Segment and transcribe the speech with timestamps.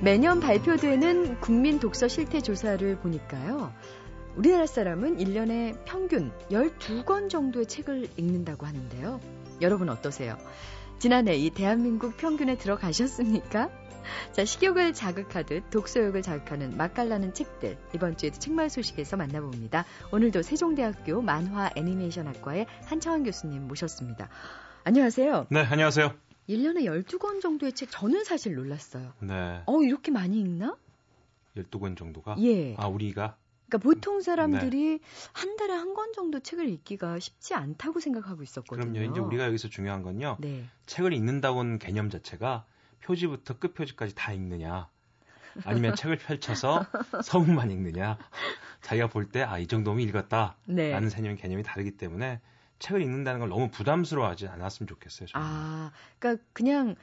[0.00, 3.72] 매년 발표되는 국민 독서 실태 조사를 보니까요.
[4.36, 9.20] 우리나라 사람은 1년에 평균 12권 정도의 책을 읽는다고 하는데요.
[9.60, 10.38] 여러분 어떠세요?
[11.00, 13.70] 지난해 이 대한민국 평균에 들어가셨습니까?
[14.32, 17.76] 자, 식욕을 자극하듯 독서욕을 자극하는 맛깔나는 책들.
[17.92, 19.84] 이번 주에도 책말 소식에서 만나봅니다.
[20.12, 24.28] 오늘도 세종대학교 만화 애니메이션학과의 한창환 교수님 모셨습니다.
[24.84, 25.46] 안녕하세요.
[25.50, 26.27] 네, 안녕하세요.
[26.48, 29.12] 1년에 12권 정도의 책 저는 사실 놀랐어요.
[29.20, 29.62] 네.
[29.66, 30.76] 어, 이렇게 많이 읽나?
[31.56, 32.36] 12권 정도가?
[32.40, 32.74] 예.
[32.76, 33.36] 아, 우리가?
[33.68, 35.00] 그러니까 보통 사람들이 네.
[35.32, 38.92] 한 달에 한 권 정도 책을 읽기가 쉽지 않다고 생각하고 있었거든요.
[38.92, 39.10] 그럼요.
[39.10, 40.36] 이제 우리가 여기서 중요한 건요.
[40.40, 40.64] 네.
[40.86, 42.64] 책을 읽는다고는 개념 자체가
[43.02, 44.88] 표지부터 끝 표지까지 다 읽느냐.
[45.64, 46.86] 아니면 책을 펼쳐서
[47.24, 48.16] 서문만 읽느냐.
[48.82, 50.56] 자기가 볼 때, 아, 이 정도면 읽었다.
[50.66, 50.92] 네.
[50.92, 52.40] 라는 개념, 개념이 다르기 때문에
[52.78, 55.26] 책을 읽는다는 걸 너무 부담스러워하지 않았으면 좋겠어요.
[55.28, 55.46] 저는.
[55.46, 56.94] 아, 그러니까 그냥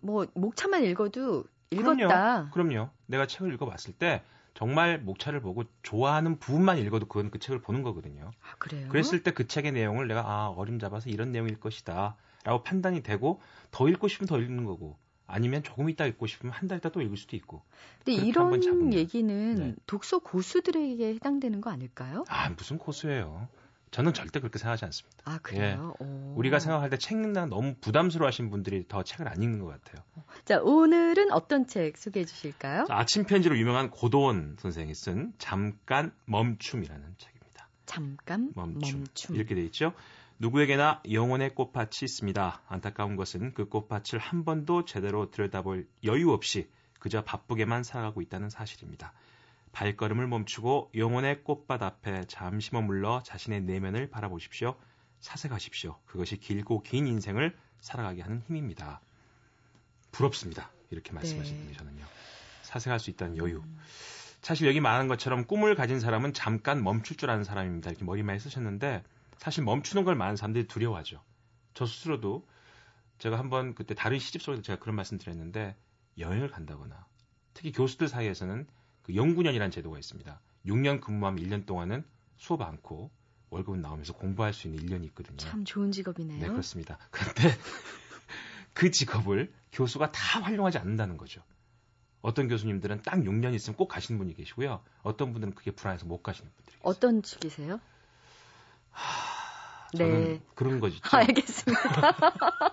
[0.00, 2.50] 뭐 목차만 읽어도 읽었다.
[2.50, 2.50] 그럼요.
[2.52, 2.90] 그럼요.
[3.06, 4.22] 내가 책을 읽어봤을 때
[4.52, 8.30] 정말 목차를 보고 좋아하는 부분만 읽어도 그건 그 책을 보는 거거든요.
[8.42, 8.88] 아, 그래요?
[8.88, 12.16] 그랬을 때 그 책의 내용을 내가 아, 어림잡아서 이런 내용일 것이다.
[12.44, 16.68] 라고 판단이 되고 더 읽고 싶으면 더 읽는 거고 아니면 조금 있다 읽고 싶으면 한
[16.68, 17.62] 달 있다 또 읽을 수도 있고.
[18.04, 19.74] 근데 이런 얘기는 네.
[19.86, 22.24] 독서 고수들에게 해당되는 거 아닐까요?
[22.28, 23.48] 아, 무슨 고수예요.
[23.94, 25.22] 저는 절대 그렇게 생각하지 않습니다.
[25.24, 25.94] 아, 그래요?
[26.00, 26.06] 예.
[26.34, 30.02] 우리가 생각할 때책 읽는 너무 부담스러워 하신 분들이 더 책을 안 읽는 것 같아요.
[30.44, 32.86] 자, 오늘은 어떤 책 소개해 주실까요?
[32.86, 37.68] 자, 아침 편지로 유명한 고도원 선생이 쓴 잠깐 멈춤이라는 책입니다.
[37.86, 38.98] 잠깐 멈춤.
[38.98, 39.36] 멈춤.
[39.36, 39.92] 이렇게 돼 있죠.
[40.40, 42.62] 누구에게나 영혼의 꽃밭이 있습니다.
[42.66, 49.12] 안타까운 것은 그 꽃밭을 한 번도 제대로 들여다볼 여유 없이 그저 바쁘게만 살아가고 있다는 사실입니다.
[49.74, 54.76] 발걸음을 멈추고 영혼의 꽃밭 앞에 잠시 머물러 자신의 내면을 바라보십시오.
[55.20, 55.98] 사색하십시오.
[56.06, 59.00] 그것이 길고 긴 인생을 살아가게 하는 힘입니다.
[60.12, 60.70] 부럽습니다.
[60.90, 61.74] 이렇게 말씀하신 분이 네.
[61.74, 62.04] 저는요.
[62.62, 63.58] 사색할 수 있다는 여유.
[63.58, 63.78] 음.
[64.40, 67.90] 사실 여기 말하는 것처럼 꿈을 가진 사람은 잠깐 멈출 줄 아는 사람입니다.
[67.90, 69.02] 이렇게 머리말에 쓰셨는데
[69.38, 71.20] 사실 멈추는 걸 많은 사람들이 두려워하죠.
[71.72, 72.46] 저 스스로도
[73.18, 75.76] 제가 한번 그때 다른 시집 속에서 제가 그런 말씀 드렸는데
[76.18, 77.06] 여행을 간다거나
[77.54, 78.68] 특히 교수들 사이에서는
[79.04, 80.40] 그 연구년이라는 제도가 있습니다.
[80.66, 82.04] 6년 근무하면 1년 동안은
[82.36, 83.10] 수업 않고
[83.50, 85.36] 월급은 나오면서 공부할 수 있는 1년이 있거든요.
[85.36, 86.40] 참 좋은 직업이네요.
[86.40, 86.98] 네, 그렇습니다.
[87.12, 87.56] 그런데
[88.72, 91.42] 그 직업을 교수가 다 활용하지 않는다는 거죠.
[92.22, 94.82] 어떤 교수님들은 딱 6년 있으면 꼭 가시는 분이 계시고요.
[95.02, 96.80] 어떤 분들은 그게 불안해서 못 가시는 분들이 계세요.
[96.82, 97.80] 어떤 측이세요?
[98.90, 99.34] 하...
[99.92, 100.40] 네.
[100.54, 100.98] 그런 거죠.
[101.12, 102.16] 알겠습니다.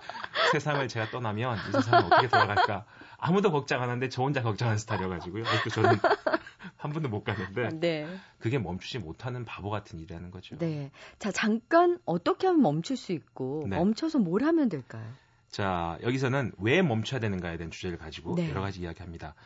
[0.52, 2.86] 세상을 제가 떠나면 이 세상은 어떻게 돌아갈까
[3.24, 5.46] 아무도 걱정 안 하는데 저 혼자 걱정하는 스타일이어가지고요.
[5.46, 5.90] 아직도 저는
[6.76, 8.18] 한 번도 못 갔는데 네.
[8.40, 10.58] 그게 멈추지 못하는 바보 같은 일이라는 거죠.
[10.58, 10.90] 네.
[11.20, 13.76] 자 잠깐 어떻게 하면 멈출 수 있고 네.
[13.76, 15.08] 멈춰서 뭘 하면 될까요?
[15.48, 18.50] 자 여기서는 왜 멈춰야 되는가에 대한 주제를 가지고 네.
[18.50, 19.36] 여러 가지 이야기합니다.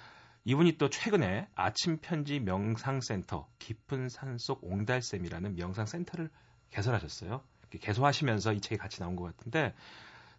[0.47, 6.31] 이분이 또 최근에 아침 편지 명상센터 깊은 산속 옹달샘이라는 명상센터를
[6.70, 7.42] 개설하셨어요.
[7.78, 9.75] 개소하시면서 이 책이 같이 나온 것 같은데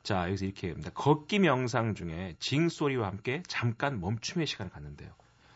[0.03, 0.91] 자, 여기서 이렇게 합니다.
[0.94, 5.13] 걷기 명상 중에 징 소리와 함께 잠깐 멈춤의 시간을 갖는데요.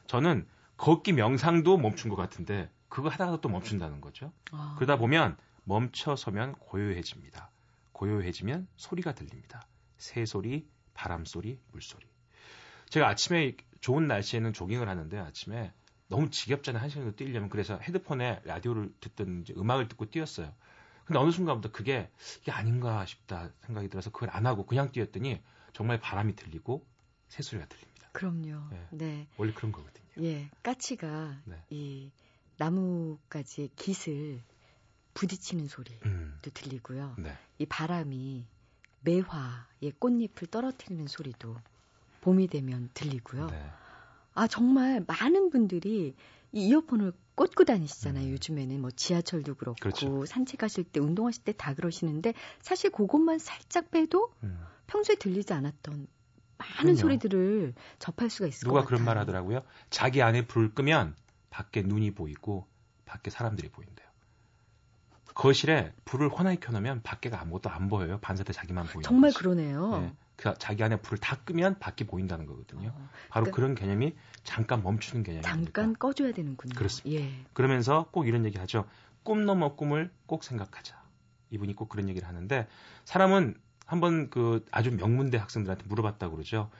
[0.07, 0.47] 저는
[0.77, 4.33] 걷기 명상도 멈춘 것 같은데 그거 하다가 또 멈춘다는 거죠.
[4.51, 4.75] 아.
[4.77, 7.49] 그러다 보면 멈춰서면 고요해집니다.
[7.93, 9.61] 고요해지면 소리가 들립니다.
[9.97, 12.05] 새소리, 바람소리, 물소리.
[12.89, 15.71] 제가 아침에 좋은 날씨에는 조깅을 하는데 아침에
[16.07, 16.81] 너무 지겹잖아요.
[16.81, 20.53] 한 시간도 뛰려면 그래서 헤드폰에 라디오를 듣던 음악을 듣고 뛰었어요.
[21.05, 22.09] 근데 어느 순간부터 그게
[22.41, 25.41] 이게 아닌가 싶다 생각이 들어서 그걸 안 하고 그냥 뛰었더니
[25.73, 26.85] 정말 바람이 들리고
[27.29, 28.09] 새소리가 들립니다.
[28.11, 28.69] 그럼요.
[28.71, 28.87] 네.
[28.91, 29.27] 네.
[29.37, 30.05] 원래 그런 거거든요.
[30.21, 30.49] 예.
[30.63, 31.55] 까치가 네.
[31.69, 32.11] 이
[32.57, 34.41] 나뭇가지의 깃을
[35.13, 36.39] 부딪히는 소리도 음.
[36.53, 37.15] 들리고요.
[37.17, 37.37] 네.
[37.57, 38.45] 이 바람이
[39.01, 41.57] 매화의 꽃잎을 떨어뜨리는 소리도
[42.21, 43.47] 봄이 되면 들리고요.
[43.47, 43.71] 네.
[44.33, 46.15] 아, 정말 많은 분들이
[46.53, 48.27] 이 이어폰을 꽂고 다니시잖아요.
[48.27, 48.31] 음.
[48.33, 50.25] 요즘에는 뭐 지하철도 그렇고 그렇죠.
[50.25, 54.63] 산책하실 때 운동하실 때 다 그러시는데 사실 그것만 살짝 빼도 음.
[54.87, 56.07] 평소에 들리지 않았던
[56.57, 56.95] 많은 그럼요.
[56.97, 58.67] 소리들을 접할 수가 있을.
[58.67, 59.63] 누가 그런 말 하더라고요.
[59.89, 61.15] 자기 안에 불을 끄면
[61.49, 62.67] 밖에 눈이 보이고
[63.05, 64.07] 밖에 사람들이 보인대요.
[65.33, 68.19] 거실에 불을 환하게 켜놓으면 밖에가 아무것도 안 보여요.
[68.21, 69.39] 반사대 자기만 보이는 정말 거지.
[69.43, 69.91] 그러네요.
[70.01, 70.13] 네.
[70.35, 72.89] 그 자기 안에 불을 다 끄면 밖에 보인다는 거거든요.
[72.89, 75.49] 어, 바로 그러니까 그런 개념이 잠깐 멈추는 개념입니다.
[75.49, 76.73] 잠깐 꺼줘야 되는군요.
[76.75, 77.21] 그렇습니다.
[77.21, 77.31] 예.
[77.53, 78.85] 그러면서 꼭 이런 얘기 하죠.
[79.23, 80.99] 꿈 넘어 꿈을 꼭 생각하자.
[81.51, 82.67] 이분이 꼭 그런 얘기를 하는데
[83.05, 83.55] 사람은
[83.85, 86.71] 한번 그 아주 명문대 학생들한테 물어봤다고 그러죠.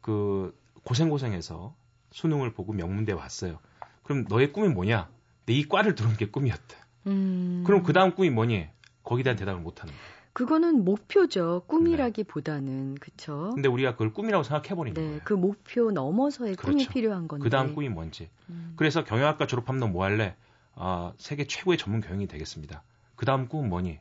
[0.00, 1.74] 그 고생 고생해서
[2.12, 3.58] 수능을 보고 명문대 왔어요.
[4.04, 5.08] 그럼 너의 꿈이 뭐냐?
[5.46, 6.76] 내 이 과를 들어온 게 꿈이었대.
[7.08, 7.64] 음...
[7.66, 8.68] 그럼 그 다음 꿈이 뭐니?
[9.02, 10.21] 거기에 대한 대답을 못 하는 거예요.
[10.32, 11.64] 그거는 목표죠.
[11.66, 13.50] 꿈이라기보다는 그렇죠.
[13.54, 15.20] 근데 우리가 그걸 꿈이라고 생각해 버리는 네, 거예요.
[15.24, 16.72] 그 목표 넘어서의 그렇죠.
[16.72, 17.42] 꿈이 필요한 건데.
[17.44, 18.30] 그다음 꿈이 뭔지.
[18.48, 18.72] 음.
[18.76, 20.36] 그래서 경영학과 졸업하면 너 뭐 할래?
[20.74, 22.82] 아, 세계 최고의 전문 경영이 되겠습니다.
[23.16, 23.98] 그다음 꿈은 뭐니?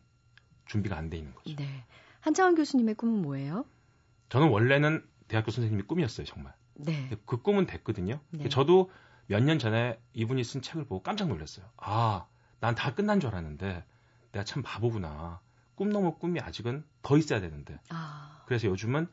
[0.66, 1.54] 준비가 안 돼 있는 거죠.
[1.58, 1.84] 네.
[2.22, 3.66] 한창원 교수님의 꿈은 뭐예요?
[4.30, 6.54] 저는 원래는 대학교 선생님이 꿈이었어요, 정말.
[6.76, 7.10] 네.
[7.26, 8.20] 그 꿈은 됐거든요.
[8.32, 8.48] 네.
[8.48, 8.90] 저도
[9.28, 11.66] 몇 년 전에 이분이 쓴 책을 보고 깜짝 놀랐어요.
[11.78, 12.26] 아,
[12.62, 13.84] 난 다 끝난 줄 알았는데
[14.32, 15.42] 내가 참 바보구나.
[15.82, 17.80] 꿈 넘을 꿈이 아직은 더 있어야 되는데.
[17.90, 18.44] 아.
[18.46, 19.08] 그래서 요즘은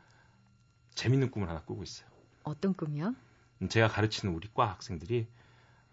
[0.95, 2.07] 재밌는 꿈을 하나 꾸고 있어요.
[2.43, 3.15] 어떤 꿈이요?
[3.71, 5.29] 제가 가르치는 우리 과 학생들이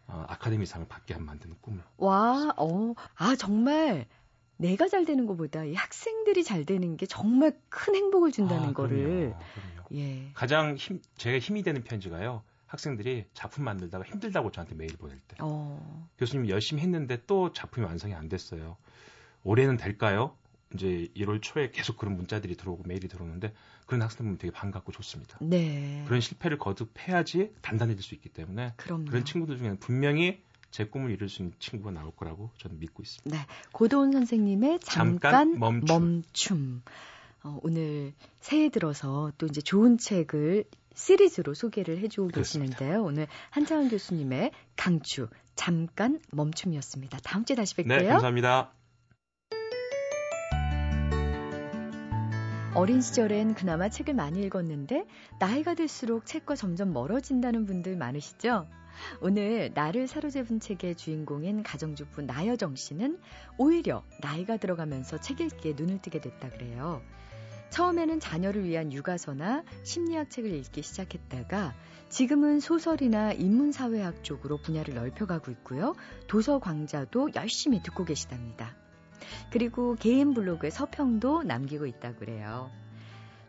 [0.08, 1.82] 어, 아카데미상을 받게 한 만드는 꿈을.
[1.96, 4.06] 와, 어, 아 정말
[4.58, 8.98] 내가 잘 되는 것보다 이 학생들이 잘 되는 게 정말 큰 행복을 준다는 아, 거를.
[8.98, 9.88] 그럼요, 그럼요.
[9.94, 10.30] 예.
[10.34, 12.44] 가장 힘, 제가 힘이 되는 편지가요.
[12.66, 15.38] 학생들이 작품 만들다가 힘들다고 저한테 메일 보낼 때.
[15.40, 16.10] 어.
[16.18, 18.76] 교수님 열심히 했는데 또 작품이 완성이 안 됐어요.
[19.46, 20.36] 올해는 될까요?
[20.74, 23.54] 이제 1월 초에 계속 그런 문자들이 들어오고 메일이 들어오는데
[23.86, 25.38] 그런 학생들 보면 되게 반갑고 좋습니다.
[25.42, 26.04] 네.
[26.08, 29.06] 그런 실패를 거듭해야지 단단해질 수 있기 때문에 그럼요.
[29.06, 30.42] 그런 친구들 중에는 분명히
[30.72, 33.38] 제 꿈을 이룰 수 있는 친구가 나올 거라고 저는 믿고 있습니다.
[33.38, 33.46] 네.
[33.72, 35.88] 고도훈 선생님의 잠깐, 잠깐 멈춤.
[35.88, 36.82] 멈춤.
[37.44, 40.66] 어, 오늘 새해 들어서 또 이제 좋은 책을
[40.96, 42.78] 시리즈로 소개를 해주고 그렇습니다.
[42.78, 43.04] 계시는데요.
[43.04, 47.20] 오늘 한창원 교수님의 강추 잠깐 멈춤이었습니다.
[47.24, 47.88] 다음 주에 다시 뵐게요.
[47.88, 48.74] 네, 감사합니다.
[52.76, 55.08] 어린 시절엔 그나마 책을 많이 읽었는데
[55.40, 58.68] 나이가 들수록 책과 점점 멀어진다는 분들 많으시죠?
[59.22, 63.18] 오늘 나를 사로잡은 책의 주인공인 가정주부 나여정 씨는
[63.58, 67.02] 오히려 나이가 들어가면서 책 읽기에 눈을 뜨게 됐다 그래요.
[67.70, 71.74] 처음에는 자녀를 위한 육아서나 심리학 책을 읽기 시작했다가
[72.10, 75.96] 지금은 소설이나 인문사회학 쪽으로 분야를 넓혀가고 있고요.
[76.28, 78.76] 도서 광자도 열심히 듣고 계시답니다.
[79.50, 82.70] 그리고 개인 블로그에 서평도 남기고 있다고 그래요.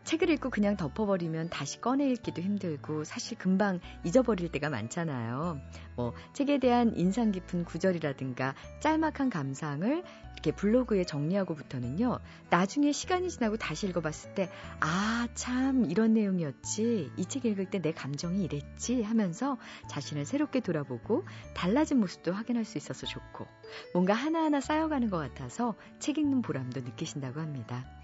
[0.07, 5.59] 책을 읽고 그냥 덮어버리면 다시 꺼내 읽기도 힘들고 사실 금방 잊어버릴 때가 많잖아요.
[5.97, 12.19] 뭐 책에 대한 인상 깊은 구절이라든가 짤막한 감상을 이렇게 블로그에 정리하고부터는요.
[12.49, 14.49] 나중에 시간이 지나고 다시 읽어봤을 때
[14.79, 17.11] 아, 참 이런 내용이었지.
[17.17, 19.57] 이 책 읽을 때 내 감정이 이랬지 하면서
[19.89, 23.45] 자신을 새롭게 돌아보고 달라진 모습도 확인할 수 있어서 좋고
[23.93, 27.96] 뭔가 하나하나 쌓여가는 것 같아서 책 읽는 보람도 느끼신다고 합니다.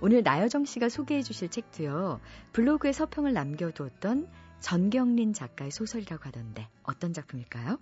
[0.00, 2.20] 오늘 나여정 씨가 소개해 주실 책도요.
[2.52, 4.28] 블로그에 서평을 남겨두었던
[4.60, 7.78] 전경린 작가의 소설이라고 하던데 어떤 작품일까요?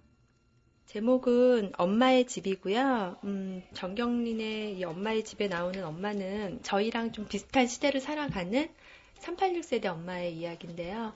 [0.86, 3.16] 제목은 엄마의 집이고요.
[3.24, 8.68] 음, 정경린의 이 엄마의 집에 나오는 엄마는 저희랑 좀 비슷한 시대를 살아가는
[9.18, 11.12] 386세대 엄마의 이야기인데요.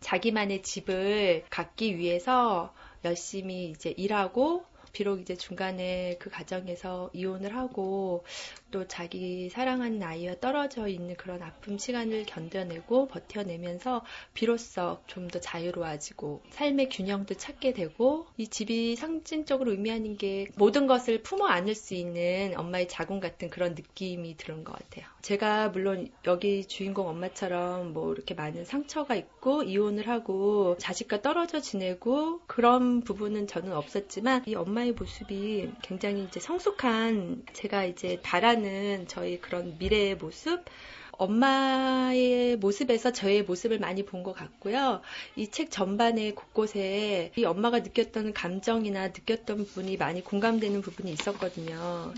[0.00, 8.24] 자기만의 집을 갖기 위해서 열심히 이제 일하고 비록 이제 중간에 그 가정에서 이혼을 하고
[8.70, 14.02] 또 자기 사랑하는 아이와 떨어져 있는 그런 아픔 시간을 견뎌내고 버텨내면서
[14.32, 21.22] 비로소 좀 더 자유로워지고 삶의 균형도 찾게 되고 이 집이 상징적으로 의미하는 게 모든 것을
[21.22, 25.06] 품어 안을 수 있는 엄마의 자궁 같은 그런 느낌이 드는 것 같아요.
[25.22, 32.40] 제가 물론 여기 주인공 엄마처럼 뭐 이렇게 많은 상처가 있고 이혼을 하고 자식과 떨어져 지내고
[32.46, 39.40] 그런 부분은 저는 없었지만 이 엄마 의 모습이 굉장히 이제 성숙한 제가 이제 바라는 저희
[39.40, 40.64] 그런 미래의 모습,
[41.12, 45.00] 엄마의 모습에서 저의 모습을 많이 본 것 같고요.
[45.36, 52.12] 이 책 전반의 곳곳에 이 엄마가 느꼈던 감정이나 느꼈던 부분이 많이 공감되는 부분이 있었거든요.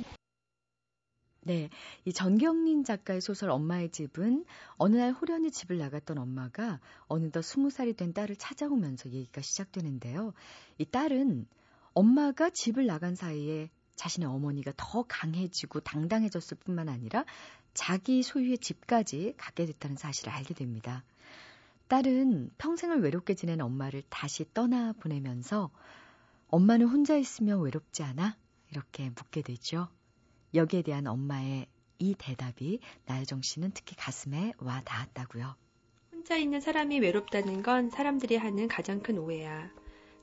[1.42, 1.70] 네,
[2.04, 4.44] 이 전경린 작가의 소설 엄마의 집은
[4.78, 10.32] 어느 날 호련히 집을 나갔던 엄마가 어느덧 스무 살이 된 딸을 찾아오면서 얘기가 시작되는데요.
[10.78, 11.46] 이 딸은
[11.96, 17.24] 엄마가 집을 나간 사이에 자신의 어머니가 더 강해지고 당당해졌을 뿐만 아니라
[17.72, 21.04] 자기 소유의 집까지 갖게 됐다는 사실을 알게 됩니다.
[21.88, 25.70] 딸은 평생을 외롭게 지낸 엄마를 다시 떠나 보내면서
[26.48, 28.36] 엄마는 혼자 있으면 외롭지 않아?
[28.72, 29.88] 이렇게 묻게 되죠.
[30.52, 31.66] 여기에 대한 엄마의
[31.98, 35.54] 이 대답이 나여정 씨는 특히 가슴에 와 닿았다고요.
[36.12, 39.70] 혼자 있는 사람이 외롭다는 건 사람들이 하는 가장 큰 오해야.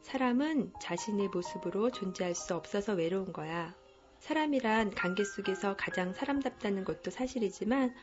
[0.04, 3.74] 사람은 자신의 모습으로 존재할 수 없어서 외로운 거야.
[4.20, 7.96] 사람이란 관계 속에서 가장 사람답다는 것도 사실이지만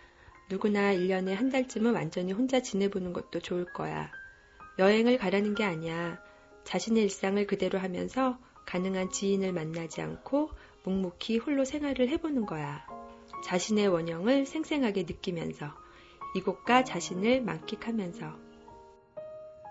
[0.50, 4.10] 누구나 1년에 한 달쯤은 완전히 혼자 지내보는 것도 좋을 거야.
[4.78, 6.18] 여행을 가라는 게 아니야.
[6.64, 10.50] 자신의 일상을 그대로 하면서 가능한 지인을 만나지 않고
[10.84, 12.84] 묵묵히 홀로 생활을 해보는 거야.
[13.44, 15.72] 자신의 원형을 생생하게 느끼면서
[16.34, 18.38] 이곳과 자신을 만끽하면서.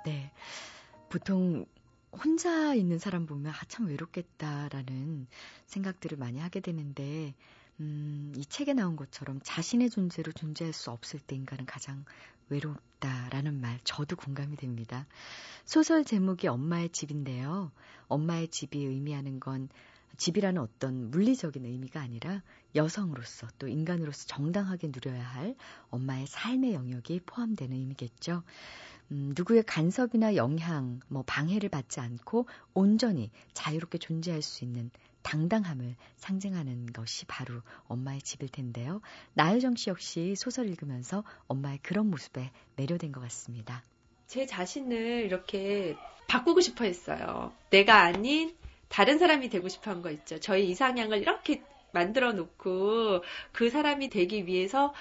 [0.05, 0.31] 네.
[1.09, 1.65] 보통
[2.11, 5.27] 혼자 있는 사람 보면 아, 참 외롭겠다라는
[5.67, 7.35] 생각들을 많이 하게 되는데,
[7.79, 12.03] 음, 이 책에 나온 것처럼 자신의 존재로 존재할 수 없을 때 인간은 가장
[12.49, 15.05] 외롭다라는 말 저도 공감이 됩니다.
[15.65, 17.71] 소설 제목이 엄마의 집인데요.
[18.07, 19.69] 엄마의 집이 의미하는 건
[20.17, 22.41] 집이라는 어떤 물리적인 의미가 아니라
[22.75, 25.55] 여성으로서 또 인간으로서 정당하게 누려야 할
[25.89, 28.43] 엄마의 삶의 영역이 포함되는 의미겠죠.
[29.11, 34.91] 음, 누구의 간섭이나 영향, 뭐 방해를 받지 않고 온전히 자유롭게 존재할 수 있는
[35.23, 39.01] 당당함을 상징하는 것이 바로 엄마의 집일 텐데요.
[39.33, 43.83] 나유정 씨 역시 소설 읽으면서 엄마의 그런 모습에 매료된 것 같습니다.
[44.27, 45.97] 제 자신을 이렇게
[46.27, 47.51] 바꾸고 싶어 했어요.
[47.71, 48.55] 내가 아닌
[48.87, 50.39] 다른 사람이 되고 싶어 한 거 있죠.
[50.39, 54.93] 저희 이상향을 이렇게 만들어 놓고 그 사람이 되기 위해서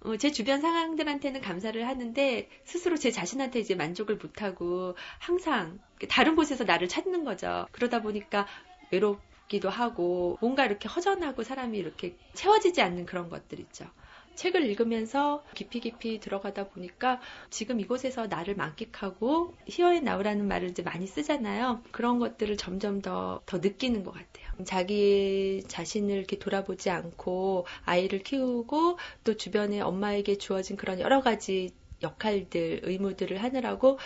[0.00, 6.64] 어, 제 주변 상황들한테는 감사를 하는데 스스로 제 자신한테 이제 만족을 못하고 항상 다른 곳에서
[6.64, 7.66] 나를 찾는 거죠.
[7.72, 8.46] 그러다 보니까
[8.90, 13.86] 외롭기도 하고 뭔가 이렇게 허전하고 사람이 이렇게 채워지지 않는 그런 것들 있죠.
[14.34, 21.06] 책을 읽으면서 깊이 깊이 들어가다 보니까 지금 이곳에서 나를 만끽하고 히어에 나오라는 말을 이제 많이
[21.08, 21.82] 쓰잖아요.
[21.90, 24.47] 그런 것들을 점점 더, 더 느끼는 것 같아요.
[24.64, 31.70] 자기 자신을 이렇게 돌아보지 않고 아이를 키우고 또 주변에 엄마에게 주어진 그런 여러 가지
[32.02, 33.98] 역할들, 의무들을 하느라고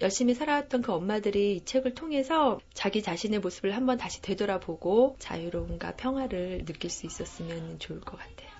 [0.00, 6.64] 열심히 살아왔던 그 엄마들이 이 책을 통해서 자기 자신의 모습을 한번 다시 되돌아보고 자유로움과 평화를
[6.66, 8.56] 느낄 수 있었으면 좋을 것 같아요.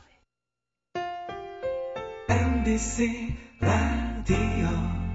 [2.29, 5.06] MBC 라디오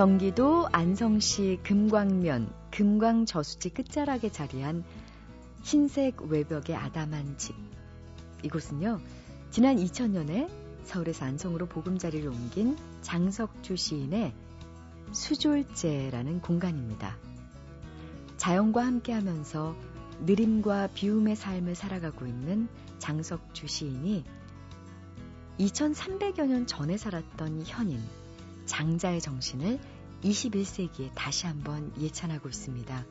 [0.00, 4.82] 경기도 안성시 금광면 금광저수지 끝자락에 자리한
[5.62, 7.54] 흰색 외벽의 아담한 집.
[8.42, 8.98] 이곳은요,
[9.50, 10.48] 지난 2000년에
[10.84, 14.32] 서울에서 안성으로 보금자리를 옮긴 장석주 시인의
[15.12, 17.18] 수졸제라는 공간입니다.
[18.38, 19.76] 자연과 함께 하면서
[20.24, 22.68] 느림과 비움의 삶을 살아가고 있는
[23.00, 24.24] 장석주 시인이
[25.58, 28.00] 2300여 년 전에 살았던 현인
[28.70, 29.80] 장자의 정신을
[30.22, 33.04] 21세기에 다시 한번 예찬하고 있습니다.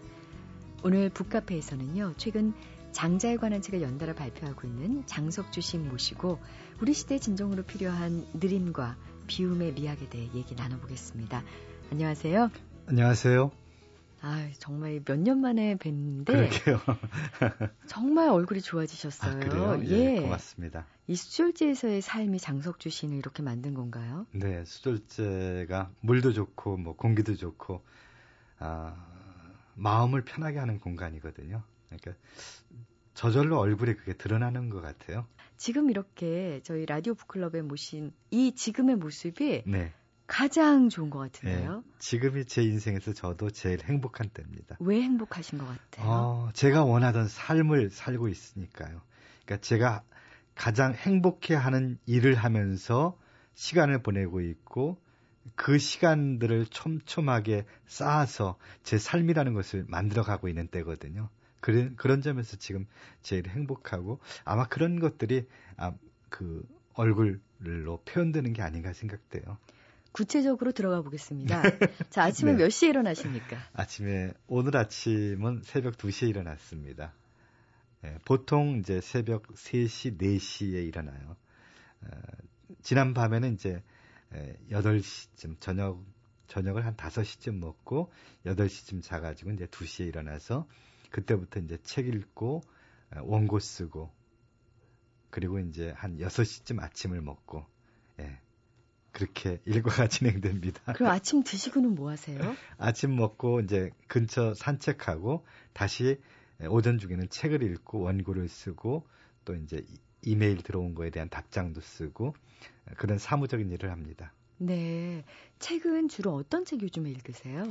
[0.84, 2.54] 오늘 북카페에서는요, 최근
[2.94, 6.40] 장자에 관한 책을 연달아 발표하고 있는 장석주 시인 모시고
[6.82, 8.96] 우리 시대 진정으로 필요한 느림과
[9.28, 11.44] 비움의 미학에 대해 얘기 나눠보겠습니다.
[11.92, 12.50] 안녕하세요.
[12.88, 13.69] 안녕하세요.
[14.22, 16.50] 아, 정말 몇 년 만에 뵀는데.
[17.88, 19.32] 정말 얼굴이 좋아지셨어요.
[19.36, 19.82] 아, 그래요?
[19.86, 20.86] 예, 예, 고맙습니다.
[21.08, 24.26] 이 수졸제에서의 삶이 장석주 씨는 이렇게 만든 건가요?
[24.32, 27.82] 네, 수졸제가 물도 좋고 뭐 공기도 좋고
[28.60, 28.96] 아,
[29.76, 31.64] 마음을 편하게 하는 공간이거든요.
[31.88, 32.14] 그러니까
[33.14, 35.26] 저절로 얼굴에 그게 드러나는 것 같아요.
[35.58, 39.92] 지금 이렇게 저희 라디오 북클럽에 모신 이 지금의 모습이 네.
[40.30, 41.78] 가장 좋은 것 같은데요.
[41.78, 44.78] 네, 지금이 제 인생에서 저도 제일 행복한 때입니다.
[44.80, 46.08] 왜 행복하신 것 같아요?
[46.08, 49.02] 어, 제가 원하던 삶을 살고 있으니까요.
[49.44, 50.04] 그러니까 제가
[50.54, 53.18] 가장 행복해하는 일을 하면서
[53.56, 55.02] 시간을 보내고 있고
[55.56, 61.30] 그 시간들을 촘촘하게 쌓아서 제 삶이라는 것을 만들어가고 있는 때거든요.
[61.60, 62.86] 그런 그런 점에서 지금
[63.24, 65.92] 제일 행복하고 아마 그런 것들이 아,
[66.30, 69.58] 그 얼굴로 표현되는 게 아닌가 생각돼요.
[70.12, 71.62] 구체적으로 들어가 보겠습니다.
[72.10, 72.58] 자, 아침에 네.
[72.64, 73.58] 몇 시에 일어나십니까?
[73.74, 77.14] 아침에 오늘 아침은 새벽 2시에 일어났습니다.
[78.02, 81.36] 네, 보통 이제 새벽 3시, 4시에 일어나요.
[82.02, 82.08] 어,
[82.82, 83.84] 지난 밤에는 이제
[84.72, 86.04] 8시쯤 저녁
[86.48, 88.12] 저녁을 한 5시쯤 먹고
[88.46, 90.68] 8시쯤 자 가지고 이제 2시에 일어나서
[91.12, 92.62] 그때부터 이제 책 읽고
[93.22, 94.12] 원고 쓰고
[95.30, 97.79] 그리고 이제 한 6시쯤 아침을 먹고 예.
[99.12, 100.94] 그렇게 일과가 진행됩니다.
[100.94, 102.40] 그럼 아침 드시고는 뭐 하세요?
[102.78, 106.20] 아침 먹고 이제 근처 산책하고 다시
[106.70, 109.08] 오전 중에는 책을 읽고 원고를 쓰고
[109.46, 109.86] 또 이제
[110.22, 112.36] 이메일 들어온 거에 대한 답장도 쓰고
[112.98, 114.34] 그런 사무적인 일을 합니다.
[114.58, 115.24] 네.
[115.60, 117.64] 책은 주로 어떤 책 요즘에 읽으세요?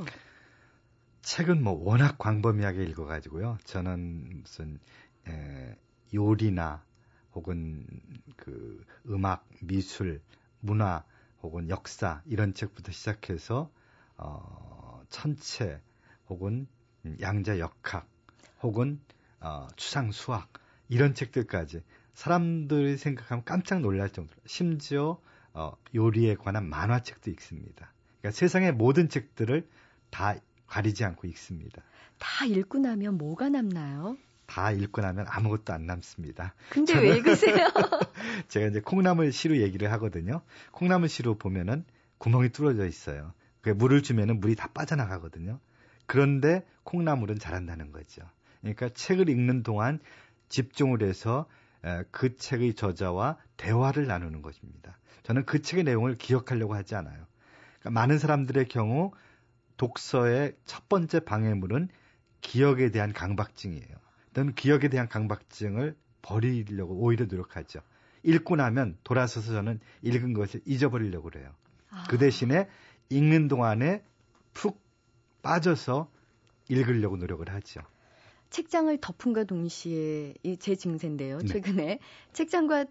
[1.21, 3.59] 책은 뭐 워낙 광범위하게 읽어가지고요.
[3.65, 4.79] 저는 무슨
[5.27, 5.75] 에,
[6.13, 6.83] 요리나
[7.33, 7.85] 혹은
[8.35, 10.21] 그 음악, 미술,
[10.59, 11.03] 문화
[11.41, 13.71] 혹은 역사 이런 책부터 시작해서
[14.17, 15.81] 어, 천체
[16.27, 16.67] 혹은
[17.21, 18.07] 양자 역학
[18.61, 18.99] 혹은
[19.39, 20.51] 어, 추상 수학
[20.89, 21.81] 이런 책들까지
[22.13, 25.19] 사람들이 생각하면 깜짝 놀랄 정도로 심지어
[25.53, 27.93] 어, 요리에 관한 만화책도 읽습니다.
[28.19, 29.67] 그러니까 세상의 모든 책들을
[30.09, 30.35] 다
[30.67, 31.81] 가리지 않고 읽습니다.
[32.17, 34.17] 다 읽고 나면 뭐가 남나요?
[34.49, 36.55] 다 읽고 나면 아무것도 안 남습니다.
[36.69, 37.55] 근데 왜 읽으세요?
[38.49, 40.41] 제가 이제 콩나물 시루 얘기를 하거든요.
[40.71, 41.85] 콩나물 시루 보면은
[42.17, 43.33] 구멍이 뚫어져 있어요.
[43.61, 45.59] 그 물을 주면은 물이 다 빠져나가거든요.
[46.07, 48.23] 그런데 콩나물은 자란다는 거죠.
[48.61, 49.99] 그러니까 책을 읽는 동안
[50.49, 51.47] 집중을 해서
[52.09, 54.97] 그 책의 저자와 대화를 나누는 것입니다.
[55.21, 57.27] 저는 그 책의 내용을 기억하려고 하지 않아요.
[57.79, 59.11] 그러니까 많은 사람들의 경우
[59.77, 61.89] 독서의 첫 번째 방해물은
[62.41, 64.08] 기억에 대한 강박증이에요.
[64.39, 67.81] 저는 기억에 대한 강박증을 버리려고 오히려 노력하죠.
[68.23, 71.51] 읽고 나면 돌아서서 저는 읽은 것을 잊어버리려고 그래요.
[71.89, 72.05] 아.
[72.09, 72.69] 그 대신에
[73.09, 74.01] 읽는 동안에
[74.53, 74.81] 푹
[75.41, 76.09] 빠져서
[76.69, 77.81] 읽으려고 노력을 하죠.
[78.49, 81.39] 책장을 덮은과 동시에 제 증세인데요.
[81.39, 81.45] 네.
[81.45, 81.99] 최근에
[82.31, 82.85] 책장과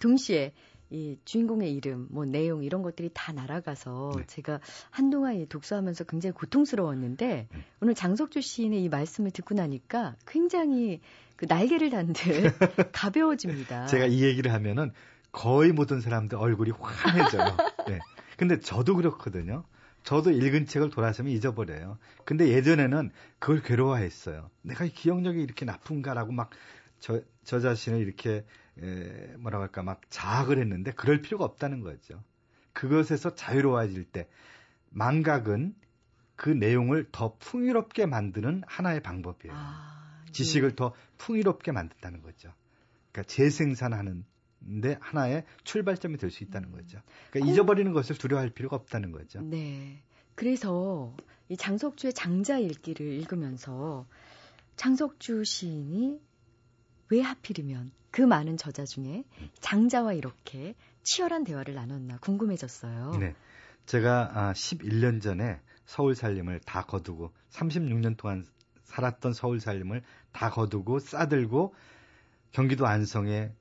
[0.00, 0.54] 동시에
[0.90, 4.26] 이 주인공의 이름, 뭐 내용 이런 것들이 다 날아가서 네.
[4.26, 7.64] 제가 한동안 독서하면서 굉장히 고통스러웠는데 네.
[7.80, 11.00] 오늘 장석주 시인의 이 말씀을 듣고 나니까 굉장히
[11.36, 12.14] 그 날개를 단 듯
[12.92, 13.86] 가벼워집니다.
[13.86, 14.92] 제가 이 얘기를 하면은
[15.32, 17.56] 거의 모든 사람들 얼굴이 환해져요.
[17.88, 17.98] 네.
[18.36, 19.64] 근데 저도 그렇거든요.
[20.02, 21.98] 저도 읽은 책을 돌아서면 잊어버려요.
[22.24, 24.48] 근데 예전에는 그걸 괴로워했어요.
[24.62, 26.50] 내가 기억력이 이렇게 나쁜가라고 막
[27.00, 28.44] 저, 저 자신을 이렇게
[28.82, 32.22] 에, 뭐라고 할까 막 자학을 했는데 그럴 필요가 없다는 거죠.
[32.72, 34.28] 그것에서 자유로워질 때
[34.90, 35.74] 망각은
[36.36, 39.54] 그 내용을 더 풍요롭게 만드는 하나의 방법이에요.
[39.56, 40.76] 아, 지식을 네.
[40.76, 42.52] 더 풍요롭게 만든다는 거죠.
[43.10, 44.24] 그러니까 재생산하는
[44.82, 47.00] 데 하나의 출발점이 될 수 있다는 거죠.
[47.30, 47.52] 그러니까 어?
[47.54, 49.40] 잊어버리는 것을 두려워할 필요가 없다는 거죠.
[49.40, 50.02] 네.
[50.34, 51.14] 그래서
[51.48, 54.06] 이 장석주의 장자 일기를 읽으면서
[54.76, 56.20] 장석주 시인이
[57.08, 59.24] 왜 하필이면 그 많은 저자 중에
[59.60, 63.16] 장자와 이렇게 치열한 대화를 나눴나 궁금해졌어요.
[63.18, 63.34] 네.
[63.86, 68.44] 제가 11년 아, 전에 서울 살림을 다 거두고 36년 동안
[68.84, 71.74] 살았던 서울 살림을 다 거두고 싸들고
[72.52, 73.52] 경기도 안성에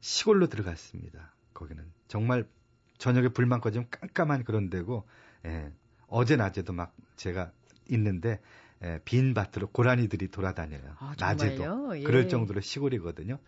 [0.00, 1.34] 시골로 들어갔습니다.
[1.52, 2.46] 거기는 정말
[2.98, 5.06] 저녁에 불만 꺼지면 깜깜한 그런 데고
[5.44, 5.72] 예,
[6.06, 7.52] 어제 낮에도 막 제가
[7.88, 8.40] 있는데
[8.82, 10.96] 예, 빈 밭으로 고라니들이 돌아다녀요.
[10.98, 12.02] 아, 낮에도 예.
[12.02, 13.38] 그럴 정도로 시골이거든요.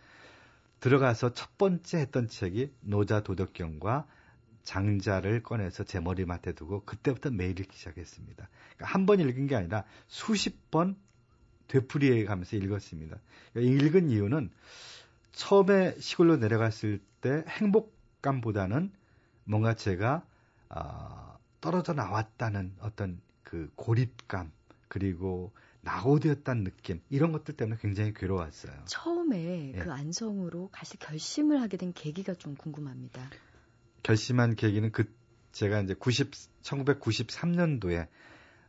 [0.81, 4.07] 들어가서 첫 번째 했던 책이 노자 도덕경과
[4.65, 8.49] 장자를 꺼내서 제 머리맡에 두고 그때부터 매일 읽기 시작했습니다.
[8.77, 10.97] 그러니까 한 번 읽은 게 아니라 수십 번
[11.69, 13.17] 되풀이해 가면서 읽었습니다.
[13.53, 14.51] 그러니까 읽은 이유는
[15.33, 18.93] 처음에 시골로 내려갔을 때 행복감보다는
[19.45, 20.25] 뭔가 제가
[20.69, 24.53] 어, 떨어져 나왔다는 어떤 그 고립감
[24.93, 28.85] 그리고 낙오되었다는 느낌 이런 것들 때문에 굉장히 괴로웠어요.
[28.85, 29.79] 처음에 예.
[29.79, 33.31] 그 안성으로 가실 결심을 하게 된 계기가 좀 궁금합니다.
[34.03, 35.11] 결심한 계기는 그
[35.53, 38.07] 제가 이제 90 1993년도에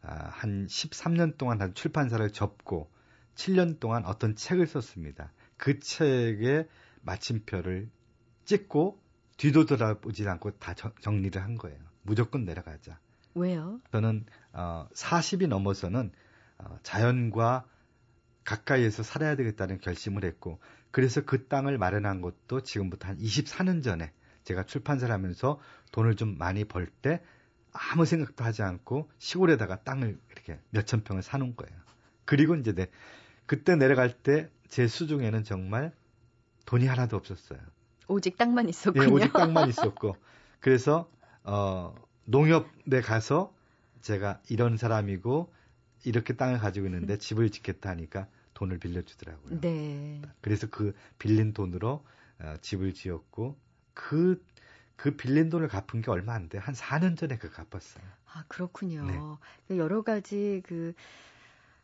[0.01, 2.89] 아, 한 13년 동안 한 출판사를 접고
[3.35, 5.33] 7년 동안 어떤 책을 썼습니다.
[5.57, 6.69] 그 책의
[7.01, 7.89] 마침표를
[8.45, 8.97] 찍고
[9.35, 11.79] 뒤도 돌아보지 않고 다 저, 정리를 한 거예요.
[12.01, 12.97] 무조건 내려가자.
[13.35, 13.79] 왜요?
[13.91, 16.11] 저는 어, 40이 넘어서는
[16.59, 17.65] 어, 자연과
[18.43, 20.59] 가까이에서 살아야 되겠다는 결심을 했고
[20.91, 24.11] 그래서 그 땅을 마련한 것도 지금부터 한 24년 전에
[24.43, 25.59] 제가 출판사를 하면서
[25.91, 27.21] 돈을 좀 많이 벌 때
[27.71, 31.75] 아무 생각도 하지 않고 시골에다가 땅을 이렇게 몇천 평을 사놓은 거예요.
[32.25, 32.87] 그리고 이제 내
[33.47, 35.91] 그때 내려갈 때 제 수중에는 정말
[36.65, 37.59] 돈이 하나도 없었어요.
[38.07, 39.05] 오직 땅만 있었군요.
[39.05, 40.15] 네, 오직 땅만 있었고
[40.59, 41.07] 그래서
[41.43, 41.93] 어
[42.25, 43.53] 농협에 가서
[44.01, 45.51] 제가 이런 사람이고
[46.05, 49.61] 이렇게 땅을 가지고 있는데 집을 짓겠다 하니까 돈을 빌려주더라고요.
[49.61, 50.21] 네.
[50.41, 52.03] 그래서 그 빌린 돈으로
[52.39, 53.57] 어, 집을 지었고
[53.93, 54.43] 그,
[54.95, 56.57] 그 빌린 돈을 갚은 게 얼마 안 돼.
[56.57, 58.03] 한 4년 전에 그 갚았어요.
[58.33, 59.05] 아, 그렇군요.
[59.05, 59.19] 네.
[59.67, 60.93] 그 여러 가지 그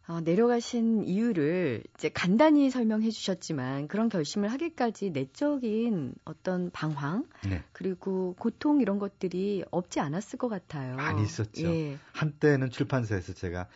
[0.09, 7.63] 어, 내려가신 이유를 이제 간단히 설명해 주셨지만 그런 결심을 하기까지 내적인 어떤 방황 네.
[7.73, 10.95] 그리고 고통 이런 것들이 없지 않았을 것 같아요.
[10.95, 11.61] 많이 있었죠.
[11.63, 11.99] 예.
[12.13, 13.67] 한때는 출판사에서 제가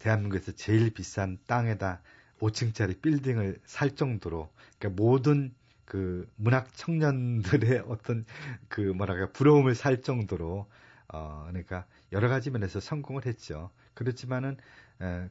[0.00, 2.02] 대한민국에서 제일 비싼 땅에다
[2.40, 5.54] 5층짜리 빌딩을 살 정도로 그러니까 모든
[5.86, 8.26] 그 문학 청년들의 어떤
[8.68, 10.66] 그 뭐랄까 부러움을 살 정도로
[11.08, 13.70] 어 그러니까 여러 가지 면에서 성공을 했죠.
[13.94, 14.56] 그렇지만은 에,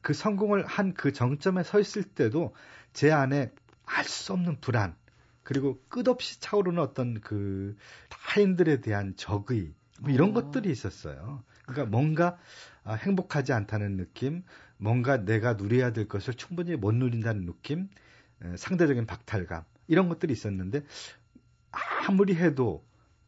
[0.02, 2.54] 그 성공을 한 그 정점에 서 있을 때도
[2.93, 3.52] 제 안에
[3.86, 4.95] 알 수 없는 불안
[5.43, 7.76] 그리고 끝없이 차오르는 어떤 그
[8.10, 10.34] 타인들에 대한 적의 뭐 이런 어.
[10.34, 11.43] 것들이 있었어요.
[11.65, 12.38] 그러니까 뭔가
[12.84, 14.43] 아, 행복하지 않다는 느낌,
[14.78, 17.89] 뭔가 내가 누려야 될 것을 충분히 못 누린다는 느낌,
[18.43, 20.84] 에, 상대적인 박탈감 이런 것들이 있었는데
[22.08, 22.86] 아무리 해도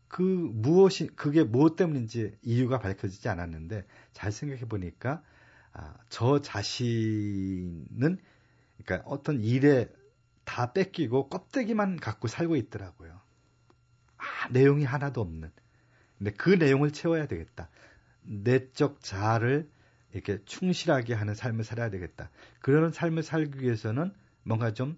[0.07, 5.21] 그 무엇이 그게 무엇 때문인지 이유가 밝혀지지 않았는데 잘 생각해 보니까
[5.75, 8.17] 아, 저 자신은
[8.83, 9.89] 그러니까 어떤 일에
[10.43, 13.19] 다 뺏기고 껍데기만 갖고 살고 있더라고요.
[14.17, 15.51] 아, 내용이 하나도 없는.
[16.17, 17.69] 근데 그 내용을 채워야 되겠다.
[18.23, 19.69] 내적 자아를
[20.13, 22.29] 이렇게 충실하게 하는 삶을 살아야 되겠다.
[22.59, 24.97] 그런 삶을 살기 위해서는 뭔가 좀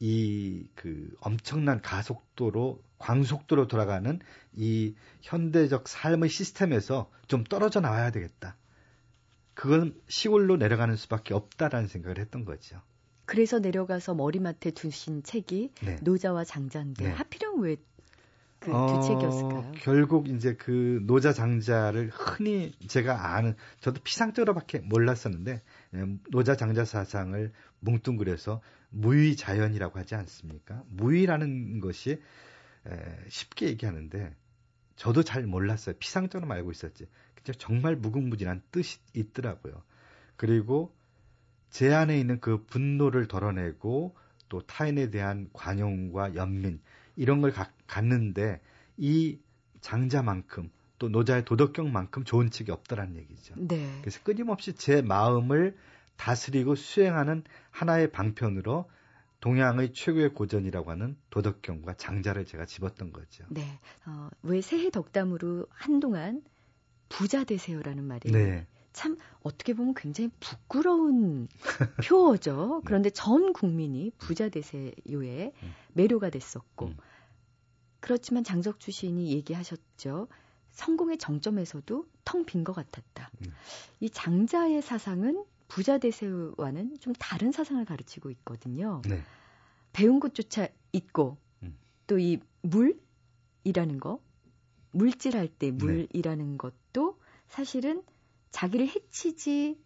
[0.00, 4.20] 이 그 엄청난 가속도로 광속도로 돌아가는
[4.54, 8.56] 이 현대적 삶의 시스템에서 좀 떨어져 나와야 되겠다.
[9.58, 12.80] 그건 시골로 내려가는 수밖에 없다라는 생각을 했던 거죠.
[13.24, 15.96] 그래서 내려가서 머리맡에 두신 책이 네.
[16.00, 17.10] 노자와 장자인데 네.
[17.10, 17.76] 하필이면 왜
[18.60, 19.72] 그두 어, 책이었을까요?
[19.80, 25.60] 결국 이제 그 노자 장자를 흔히 제가 아는 저도 피상적으로밖에 몰랐었는데
[25.94, 30.84] 예, 노자 장자 사상을 뭉뚱그려서 무의 자연이라고 하지 않습니까?
[30.88, 32.22] 무의라는 것이
[32.86, 34.36] 에, 쉽게 얘기하는데
[34.94, 35.96] 저도 잘 몰랐어요.
[35.98, 37.08] 피상적으로 알고 있었지.
[37.54, 39.82] 정말 무궁무진한 뜻이 있더라고요.
[40.36, 40.94] 그리고
[41.70, 44.16] 제 안에 있는 그 분노를 덜어내고
[44.48, 46.80] 또 타인에 대한 관용과 연민
[47.16, 48.60] 이런 걸 가, 갖는데
[48.96, 49.38] 이
[49.80, 53.54] 장자만큼 또 노자의 도덕경만큼 좋은 책이 없더라는 얘기죠.
[53.56, 53.98] 네.
[54.00, 55.76] 그래서 끊임없이 제 마음을
[56.16, 58.90] 다스리고 수행하는 하나의 방편으로
[59.40, 63.44] 동양의 최고의 고전이라고 하는 도덕경과 장자를 제가 집었던 거죠.
[63.50, 63.78] 네.
[64.06, 66.42] 어, 왜 새해 덕담으로 한동안
[67.08, 68.66] 부자 되세요라는 말이 네.
[68.92, 71.48] 참 어떻게 보면 굉장히 부끄러운
[72.04, 72.80] 표어죠.
[72.82, 72.86] 네.
[72.86, 75.72] 그런데 전 국민이 부자 되세요에 음.
[75.94, 76.96] 매료가 됐었고 음.
[78.00, 80.28] 그렇지만 장석주 시인이 얘기하셨죠.
[80.70, 83.30] 성공의 정점에서도 텅 빈 것 같았다.
[83.46, 83.52] 음.
[84.00, 89.02] 이 장자의 사상은 부자 되세요와는 좀 다른 사상을 가르치고 있거든요.
[89.08, 89.22] 네.
[89.92, 91.76] 배운 것조차 있고 음.
[92.06, 94.20] 또이 물이라는 거
[94.90, 95.76] 물질할 때 네.
[95.76, 96.56] 물이라는 네.
[96.56, 98.02] 것도 사실은
[98.50, 99.78] 자기를 해치지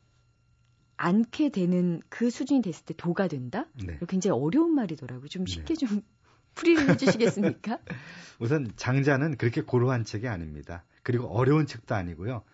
[0.96, 3.66] 않게 되는 그 수준이 됐을 때 도가 된다?
[3.84, 3.98] 네.
[4.08, 5.28] 굉장히 어려운 말이더라고요.
[5.28, 5.86] 좀 쉽게 네.
[5.86, 6.02] 좀
[6.54, 7.78] 풀이를 해주시겠습니까?
[8.38, 10.84] 우선 장자는 그렇게 고루한 책이 아닙니다.
[11.02, 12.44] 그리고 어려운 책도 아니고요.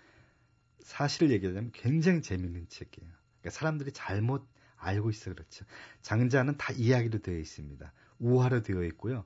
[0.81, 3.11] 사실을 얘기하자면 굉장히 재밌는 책이에요.
[3.41, 5.65] 그러니까 사람들이 잘못 알고 있어 그렇죠.
[6.03, 7.93] 장자는 다 이야기로 되어 있습니다.
[8.19, 9.25] 우화로 되어 있고요.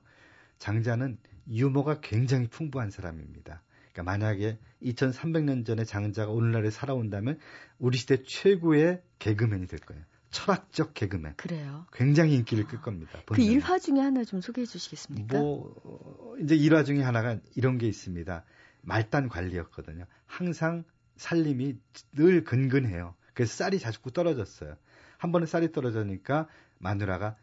[0.63, 1.17] 장자는
[1.49, 3.61] 유머가 굉장히 풍부한 사람입니다.
[3.91, 7.37] 그러니까 만약에 2300년 전에 장자가 오늘날에 살아온다면
[7.79, 10.01] 우리 시대 최고의 개그맨이 될 거예요.
[10.31, 11.33] 철학적 개그맨.
[11.35, 11.85] 그래요.
[11.91, 13.19] 굉장히 인기를 끌 겁니다.
[13.25, 15.37] 그 일화 중에 하나 좀 소개해 주시겠습니까?
[15.37, 18.45] 뭐 이제 일화 중에 하나가 이런 게 있습니다.
[18.83, 20.05] 말단 관리였거든요.
[20.25, 20.85] 항상
[21.17, 21.77] 살림이
[22.13, 23.15] 늘 근근해요.
[23.33, 24.77] 그래서 쌀이 자꾸 떨어졌어요.
[25.17, 26.47] 한 번에 쌀이 떨어지니까
[26.79, 27.35] 마누라가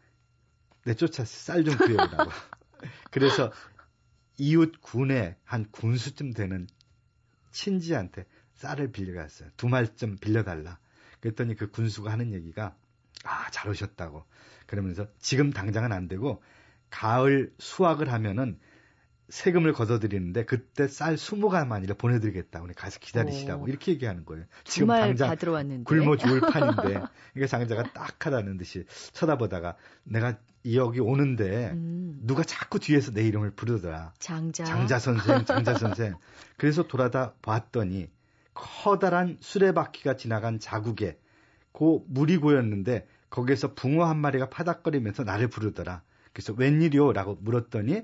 [0.85, 2.31] 내쫓아서 쌀 좀 구해오라고.
[3.11, 3.51] 그래서
[4.37, 6.67] 이웃 군에 한 군수쯤 되는
[7.51, 9.49] 친지한테 쌀을 빌려갔어요.
[9.57, 10.79] 두 말쯤 빌려달라.
[11.19, 12.75] 그랬더니 그 군수가 하는 얘기가
[13.23, 14.25] 아, 잘 오셨다고.
[14.65, 16.41] 그러면서 지금 당장은 안 되고
[16.89, 18.59] 가을 수확을 하면은
[19.29, 22.61] 세금을 걷어들이는데 그때 쌀 20가마니를 보내드리겠다.
[22.61, 23.67] 우리 가서 기다리시라고 오.
[23.67, 24.45] 이렇게 얘기하는 거예요.
[24.65, 25.29] 지금 당장.
[25.85, 27.01] 굶어 죽을 판인데
[27.33, 30.37] 그러니까 장자가 딱 하다는 듯이 쳐다보다가 내가
[30.73, 32.19] 여기 오는데 음.
[32.23, 34.13] 누가 자꾸 뒤에서 내 이름을 부르더라.
[34.19, 34.63] 장자.
[34.63, 36.15] 장자 선생, 장자 선생.
[36.57, 38.09] 그래서 돌아다 봤더니
[38.53, 41.17] 커다란 수레바퀴가 지나간 자국에
[41.71, 46.03] 그 물이 고였는데 거기에서 붕어 한 마리가 파닥거리면서 나를 부르더라.
[46.33, 48.03] 그래서 웬일이요라고 물었더니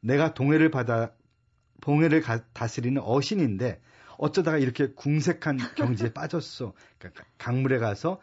[0.00, 1.12] 내가 동해를 받아
[1.80, 3.80] 봉해를 가, 다스리는 어신인데
[4.18, 6.72] 어쩌다가 이렇게 궁색한 경지에 빠졌어.
[6.98, 8.20] 그러니까 강물에 가서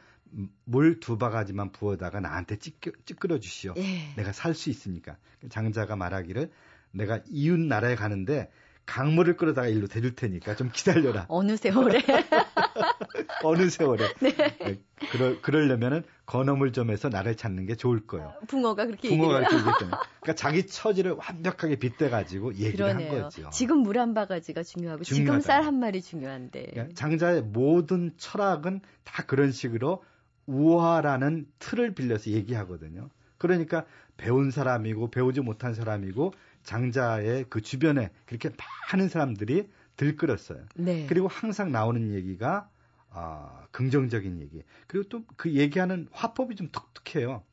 [0.66, 3.74] 물 두 바가지만 부어다가 나한테 찌끄, 찌끄러 주시오.
[3.78, 4.14] 예.
[4.16, 5.18] 내가 살 수 있으니까.
[5.50, 6.52] 장자가 말하기를
[6.92, 8.50] 내가 이웃 나라에 가는데
[8.86, 11.26] 강물을 끌어다가 일로 데릴 테니까 좀 기다려라.
[11.30, 12.02] 어느 세월에?
[13.44, 14.14] 어느 세월에.
[14.20, 14.36] 네.
[14.36, 14.80] 네.
[15.12, 18.34] 그러, 그러려면은 건어물점에서 나를 찾는 게 좋을 거예요.
[18.48, 20.00] 붕어가 그렇게 붕어가 그렇게 얘기했잖아요.
[20.22, 23.12] 그러니까 자기 처지를 완벽하게 빗대가지고 얘기를 그러네요.
[23.14, 23.50] 한 거죠.
[23.52, 25.40] 지금 물 한 바가지가 중요하고 중요하다.
[25.40, 26.68] 지금 쌀 한 마리 중요한데.
[26.72, 30.04] 그러니까 장자의 모든 철학은 다 그런 식으로
[30.46, 33.10] 우화라는 틀을 빌려서 얘기하거든요.
[33.38, 33.86] 그러니까
[34.18, 38.50] 배운 사람이고 배우지 못한 사람이고 장자의 그 주변에 그렇게
[38.92, 40.64] 많은 사람들이 들끓었어요.
[40.76, 41.06] 네.
[41.08, 42.70] 그리고 항상 나오는 얘기가
[43.10, 44.64] 아, 긍정적인 얘기.
[44.88, 47.44] 그리고 또 그 얘기하는 화법이 좀 독특해요.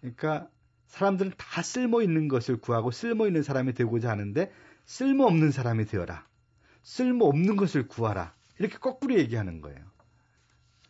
[0.00, 0.48] 그러니까
[0.88, 4.50] 사람들은 다 쓸모 있는 것을 구하고 쓸모 있는 사람이 되고자 하는데
[4.84, 6.26] 쓸모 없는 사람이 되어라.
[6.82, 8.34] 쓸모 없는 것을 구하라.
[8.58, 9.78] 이렇게 거꾸로 얘기하는 거예요.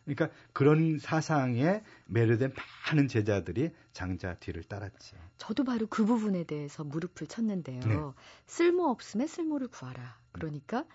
[0.05, 2.53] 그러니까 그런 사상에 매료된
[2.87, 5.17] 많은 제자들이 장자 뒤를 따랐죠.
[5.37, 7.79] 저도 바로 그 부분에 대해서 무릎을 쳤는데요.
[7.79, 7.95] 네.
[8.47, 10.17] 쓸모 없음에 쓸모를 구하라.
[10.31, 10.85] 그러니까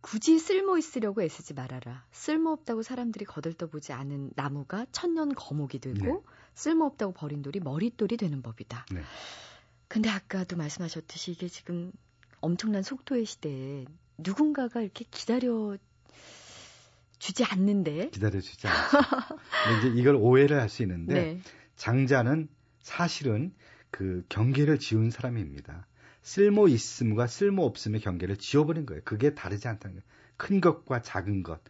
[0.00, 2.04] 굳이 쓸모 있으려고 애쓰지 말아라.
[2.12, 6.22] 쓸모 없다고 사람들이 거들떠보지 않은 나무가 천년 거목이 되고 네.
[6.54, 8.86] 쓸모 없다고 버린 돌이 머릿돌이 되는 법이다.
[8.92, 9.02] 네.
[9.88, 11.92] 근데 아까도 말씀하셨듯이 이게 지금
[12.40, 13.86] 엄청난 속도의 시대에
[14.18, 15.76] 누군가가 이렇게 기다려
[17.18, 18.98] 주지 않는데 기다려주지 않죠.
[19.78, 21.40] 이제 이걸 오해를 할 수 있는데 네.
[21.76, 22.48] 장자는
[22.80, 23.52] 사실은
[23.90, 25.86] 그 경계를 지운 사람입니다.
[26.22, 29.00] 쓸모 있음과 쓸모 없음의 경계를 지워버린 거예요.
[29.04, 30.04] 그게 다르지 않다는 거예요.
[30.36, 31.60] 큰 것과 작은 것,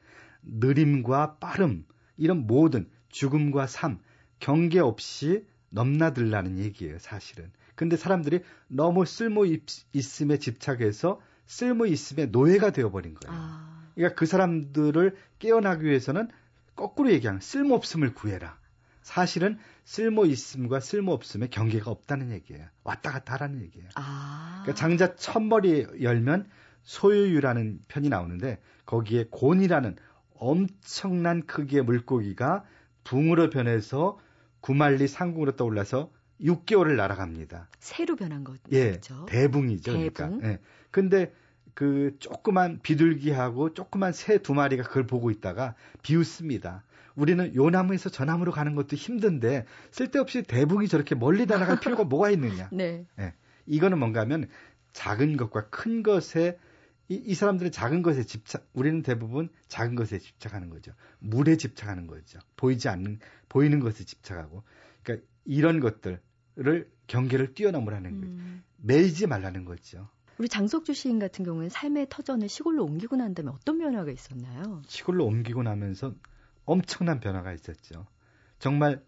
[0.43, 4.01] 느림과 빠름, 이런 모든 죽음과 삶,
[4.41, 7.51] 경계 없이 넘나들라는 얘기예요, 사실은.
[7.75, 9.47] 근데 사람들이 너무 쓸모
[9.93, 13.39] 있음에 집착해서 쓸모 있음에 노예가 되어버린 거예요.
[13.39, 13.78] 아.
[13.99, 16.29] 그러니까 그 사람들을 깨어나기 위해서는
[16.77, 18.57] 거꾸로 얘기하면 쓸모 없음을 구해라.
[19.03, 22.65] 사실은 쓸모 있음과 쓸모 없음의 경계가 없다는 얘기예요.
[22.85, 23.89] 왔다 갔다 하라는 얘기예요.
[23.97, 24.61] 아.
[24.63, 26.49] 그러니까 장자 첫머리 열면
[26.85, 29.97] 소유유라는 편이 나오는데 거기에 곤이라는
[30.35, 32.65] 엄청난 크기의 물고기가
[33.03, 34.21] 붕으로 변해서
[34.61, 37.69] 구말리 상궁으로 떠올라서 6개월을 날아갑니다.
[37.81, 38.63] 새로 변한 거죠.
[38.73, 39.91] 예, 대붕이죠.
[39.91, 40.25] 그러니까.
[40.25, 40.39] 대붕.
[40.39, 40.49] 그러니까.
[40.51, 40.59] 예.
[40.93, 41.33] 근데
[41.79, 46.83] 그 조그만 비둘기하고 조그만 새 두 마리가 그걸 보고 있다가 비웃습니다.
[47.15, 52.31] 우리는 요 나무에서 저 나무로 가는 것도 힘든데 쓸데없이 대붕이 저렇게 멀리 날아갈 필요가 뭐가
[52.31, 52.69] 있느냐.
[52.75, 53.07] 네.
[53.21, 53.33] 예.
[53.67, 54.49] 이거는 뭔가 하면
[54.93, 56.59] 작은 것과 큰 것에
[57.07, 60.91] 이, 이 사람들은 작은 것에 집착, 우리는 대부분 작은 것에 집착하는 거죠.
[61.21, 62.41] 물에 집착하는 거죠.
[62.57, 64.65] 보이지 않는, 보이는 것에 집착하고.
[65.05, 68.11] 그러니까 이런 것들을 경계를 뛰어넘으라는.
[68.11, 68.65] 음.
[68.79, 70.09] 매이지 말라는 거죠.
[70.39, 74.83] 우리 장석주 시인 같은 경우는 삶의 터전을 시골로 옮기고 난 다음에 어떤 변화가 있었나요?
[74.87, 76.15] 시골로 옮기고 나면서
[76.65, 78.07] 엄청난 변화가 있었죠.
[78.59, 79.03] 정말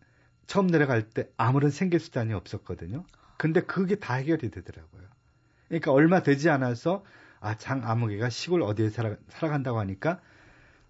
[0.47, 3.05] 처음 내려갈 때 아무런 생계 수단이 없었거든요.
[3.37, 5.03] 근데 그게 다 해결이 되더라고요.
[5.69, 7.05] 그러니까 얼마 되지 않아서
[7.38, 10.21] 아, 장 아무개가 시골 어디에 살아, 살아간다고 하니까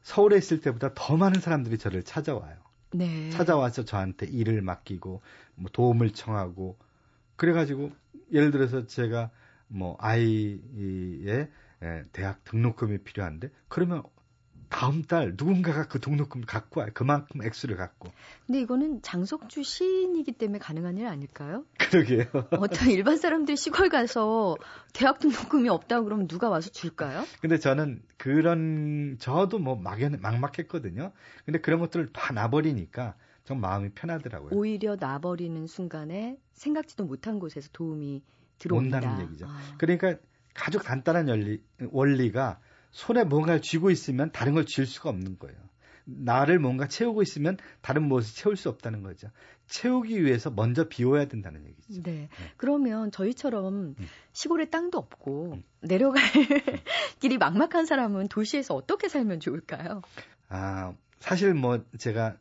[0.03, 2.57] 서울에 있을 때보다 더 많은 사람들이 저를 찾아와요.
[2.92, 3.31] 네.
[3.31, 5.20] 찾아와서 저한테 일을 맡기고
[5.55, 6.79] 뭐 도움을 청하고
[7.37, 7.92] 그래가지고
[8.33, 9.31] 예를 들어서 제가
[9.70, 11.48] 뭐 아이의
[12.12, 14.02] 대학 등록금이 필요한데 그러면
[14.68, 16.90] 다음 달 누군가가 그 등록금 갖고 와요.
[16.94, 18.09] 그만큼 액수를 갖고.
[18.46, 21.64] 근데 이거는 장석주 시인이기 때문에 가능한 일 아닐까요?
[21.90, 22.26] 그러게요.
[22.52, 24.56] 어떤 일반 사람들이 시골 가서
[24.92, 27.24] 대학 등록금이 없다고 그러면 누가 와서 줄까요?
[27.40, 31.11] 근데 저는 그런 저도 뭐 막연 막막했거든요.
[31.44, 34.50] 근데 그런 것들을 다 놔버리니까 좀 마음이 편하더라고요.
[34.52, 38.22] 오히려 놔버리는 순간에 생각지도 못한 곳에서 도움이
[38.61, 38.99] 들어온다.
[38.99, 39.46] 온다는 얘기죠.
[39.49, 39.61] 아.
[39.79, 40.14] 그러니까
[40.55, 42.61] 아주 간단한 원리, 원리가
[42.92, 45.57] 손에 뭔가를 쥐고 있으면 다른 걸 쥘 수가 없는 거예요.
[46.05, 49.29] 나를 뭔가 채우고 있으면 다른 무엇을 채울 수 없다는 거죠.
[49.66, 52.03] 채우기 위해서 먼저 비워야 된다는 얘기죠.
[52.03, 52.12] 네.
[52.12, 52.29] 네.
[52.57, 54.07] 그러면 저희처럼 음.
[54.33, 55.62] 시골에 땅도 없고 음.
[55.83, 56.23] 내려갈
[57.20, 60.03] 길이 막막한 사람은 도시에서 어떻게 살면 좋을까요?
[60.49, 62.37] 아, 사실 뭐 제가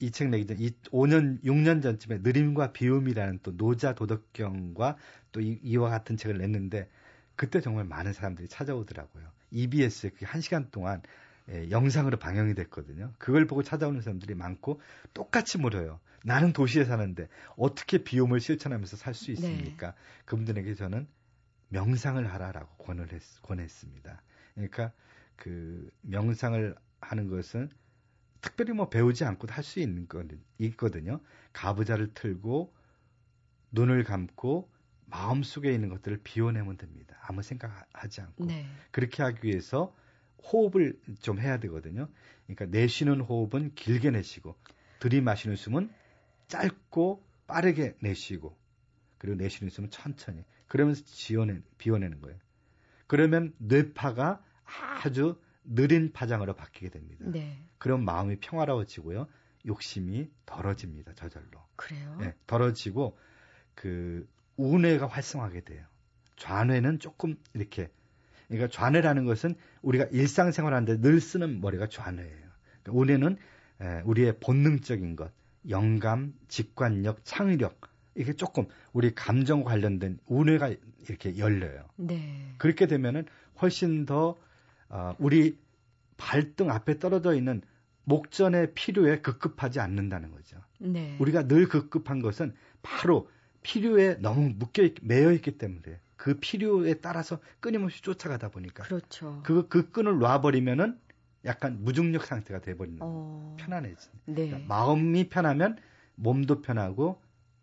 [0.00, 0.56] 이 책 내기 전
[0.90, 4.96] 5년, 6년 전쯤에 느림과 비움이라는 또 노자 도덕경과
[5.36, 6.88] 또 이, 와 같은 책을 냈는데
[7.36, 9.30] 그때 정말 많은 사람들이 찾아오더라고요.
[9.50, 11.02] EBS에 그한 시간 동안
[11.50, 13.12] 예, 영상으로 방영이 됐거든요.
[13.18, 14.80] 그걸 보고 찾아오는 사람들이 많고
[15.12, 16.00] 똑같이 물어요.
[16.24, 19.88] 나는 도시에 사는데 어떻게 비움을 실천하면서 살 수 있습니까?
[19.90, 19.96] 네.
[20.24, 21.06] 그분들에게 저는
[21.68, 24.22] 명상을 하라라고 권을 했, 권했습니다.
[24.54, 24.92] 그러니까
[25.36, 27.68] 그 명상을 하는 것은
[28.40, 30.24] 특별히 뭐 배우지 않고도 할 수 있는 거
[30.58, 31.20] 있거든요.
[31.52, 32.72] 가부좌를 틀고
[33.72, 34.70] 눈을 감고
[35.06, 37.16] 마음속에 있는 것들을 비워내면 됩니다.
[37.22, 38.46] 아무 생각하지 않고.
[38.46, 38.66] 네.
[38.90, 39.94] 그렇게 하기 위해서
[40.52, 42.08] 호흡을 좀 해야 되거든요.
[42.46, 44.56] 그러니까 내쉬는 호흡은 길게 내쉬고
[45.00, 45.90] 들이마시는 숨은
[46.48, 48.56] 짧고 빠르게 내쉬고
[49.18, 52.38] 그리고 내쉬는 숨은 천천히 그러면서 지어내 비워내는 거예요.
[53.06, 57.24] 그러면 뇌파가 아주 느린 파장으로 바뀌게 됩니다.
[57.28, 57.62] 네.
[57.78, 59.26] 그럼 마음이 평화로워지고요.
[59.66, 61.14] 욕심이 덜어집니다.
[61.14, 61.60] 저절로.
[61.76, 62.16] 그래요?
[62.20, 63.18] 네, 덜어지고
[63.74, 65.84] 그 우뇌가 활성화하게 돼요.
[66.36, 67.88] 좌뇌는 조금 이렇게
[68.48, 72.46] 그러니까 좌뇌라는 것은 우리가 일상생활하는데 늘 쓰는 머리가 좌뇌예요.
[72.82, 73.36] 그러니까 우뇌는
[74.04, 75.32] 우리의 본능적인 것,
[75.68, 77.80] 영감, 직관력, 창의력
[78.14, 80.74] 이게 조금 우리 감정 관련된 우뇌가
[81.08, 81.84] 이렇게 열려요.
[81.96, 82.54] 네.
[82.58, 83.26] 그렇게 되면은
[83.60, 84.36] 훨씬 더
[84.88, 85.58] 어, 우리
[86.16, 87.60] 발등 앞에 떨어져 있는
[88.04, 90.56] 목전의 필요에 급급하지 않는다는 거죠.
[90.78, 91.16] 네.
[91.20, 93.28] 우리가 늘 급급한 것은 바로
[93.66, 99.40] 필요에 너무 묶여 있, 매여 있기 때문에 그 필요에 따라서 끊임없이 쫓아가다 보니까 그렇죠.
[99.44, 100.98] 그, 그 끈을 놔버리면은
[101.44, 103.56] 약간 무중력 상태가 돼버리는 어...
[103.58, 104.08] 편안해지.
[104.26, 104.46] 네.
[104.46, 105.76] 그러니까 마음이 편하면
[106.14, 107.20] 몸도 편하고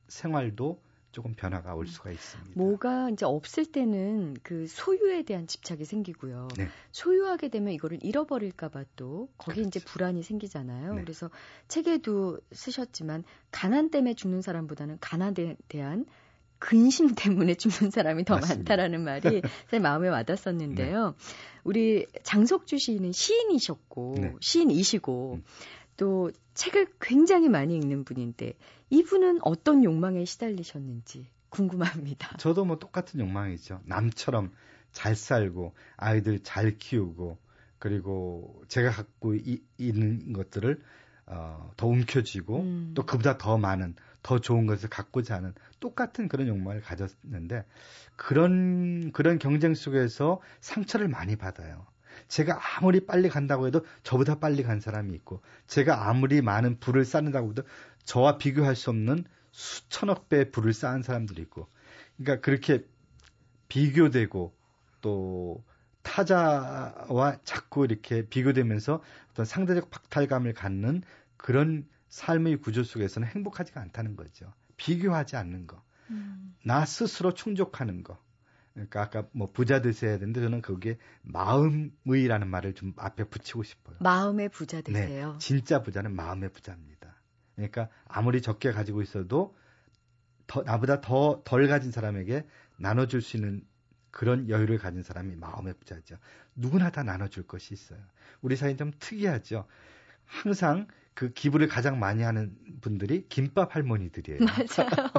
[0.09, 0.82] 생활도
[1.13, 2.51] 조금 변화가 올 수가 있습니다.
[2.55, 6.47] 뭐가 이제 없을 때는 그 소유에 대한 집착이 생기고요.
[6.57, 6.67] 네.
[6.91, 9.67] 소유하게 되면 이거를 잃어버릴까봐 또 거기 그렇죠.
[9.67, 10.95] 이제 불안이 생기잖아요.
[10.95, 11.01] 네.
[11.01, 11.29] 그래서
[11.67, 16.05] 책에도 쓰셨지만 가난 때문에 죽는 사람보다는 가난에 대한
[16.57, 18.57] 근심 때문에 죽는 사람이 더 맞습니다.
[18.57, 21.07] 많다라는 말이 제 마음에 와닿았었는데요.
[21.09, 21.25] 네.
[21.63, 24.33] 우리 장석주 시인은 시인이셨고 네.
[24.41, 25.43] 시인이시고 음.
[25.97, 28.53] 또 책을 굉장히 많이 읽는 분인데
[28.89, 32.35] 이분은 어떤 욕망에 시달리셨는지 궁금합니다.
[32.37, 33.81] 저도 뭐 똑같은 욕망이죠.
[33.85, 34.51] 남처럼
[34.91, 37.37] 잘 살고 아이들 잘 키우고
[37.79, 40.81] 그리고 제가 갖고 이, 있는 것들을
[41.25, 42.91] 어, 더 움켜쥐고 음.
[42.95, 47.65] 또 그보다 더 많은 더 좋은 것을 갖고자 하는 똑같은 그런 욕망을 가졌는데
[48.15, 51.85] 그런 그런 경쟁 속에서 상처를 많이 받아요.
[52.27, 57.51] 제가 아무리 빨리 간다고 해도 저보다 빨리 간 사람이 있고 제가 아무리 많은 부를 쌓는다고
[57.51, 57.63] 해도
[58.05, 61.67] 저와 비교할 수 없는 수천억 배 부를 쌓은 사람들이 있고
[62.17, 62.85] 그러니까 그렇게
[63.67, 64.53] 비교되고
[65.01, 65.63] 또
[66.03, 71.01] 타자와 자꾸 이렇게 비교되면서 어떤 상대적 박탈감을 갖는
[71.37, 74.53] 그런 삶의 구조 속에서는 행복하지가 않다는 거죠.
[74.77, 75.81] 비교하지 않는 거.
[76.09, 76.55] 음.
[76.63, 78.19] 나 스스로 충족하는 거.
[78.73, 83.97] 그러니까 아까 뭐 부자 되셔야 되는데 저는 거기에 마음의라는 말을 좀 앞에 붙이고 싶어요.
[83.99, 85.33] 마음의 부자 네, 되세요.
[85.33, 87.15] 네, 진짜 부자는 마음의 부자입니다.
[87.55, 89.55] 그러니까 아무리 적게 가지고 있어도
[90.47, 92.45] 더, 나보다 더 덜 가진 사람에게
[92.77, 93.63] 나눠줄 수 있는
[94.11, 96.17] 그런 여유를 가진 사람이 마음의 부자죠.
[96.55, 97.99] 누구나 다 나눠줄 것이 있어요.
[98.41, 99.65] 우리 사회는 좀 특이하죠.
[100.25, 104.39] 항상 그 기부를 가장 많이 하는 분들이 김밥 할머니들이에요.
[104.45, 105.11] 맞아요.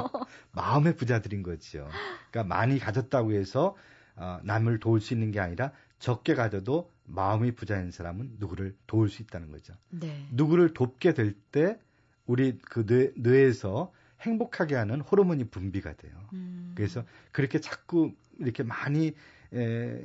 [0.55, 1.87] 마음의 부자들인 거죠.
[2.31, 3.75] 그러니까 많이 가졌다고 해서
[4.15, 9.21] 어, 남을 도울 수 있는 게 아니라 적게 가져도 마음이 부자인 사람은 누구를 도울 수
[9.21, 9.73] 있다는 거죠.
[9.89, 10.27] 네.
[10.31, 11.77] 누구를 돕게 될 때
[12.25, 13.91] 우리 그 뇌, 뇌에서
[14.21, 16.13] 행복하게 하는 호르몬이 분비가 돼요.
[16.33, 16.73] 음.
[16.75, 19.13] 그래서 그렇게 자꾸 이렇게 많이
[19.53, 20.01] 에,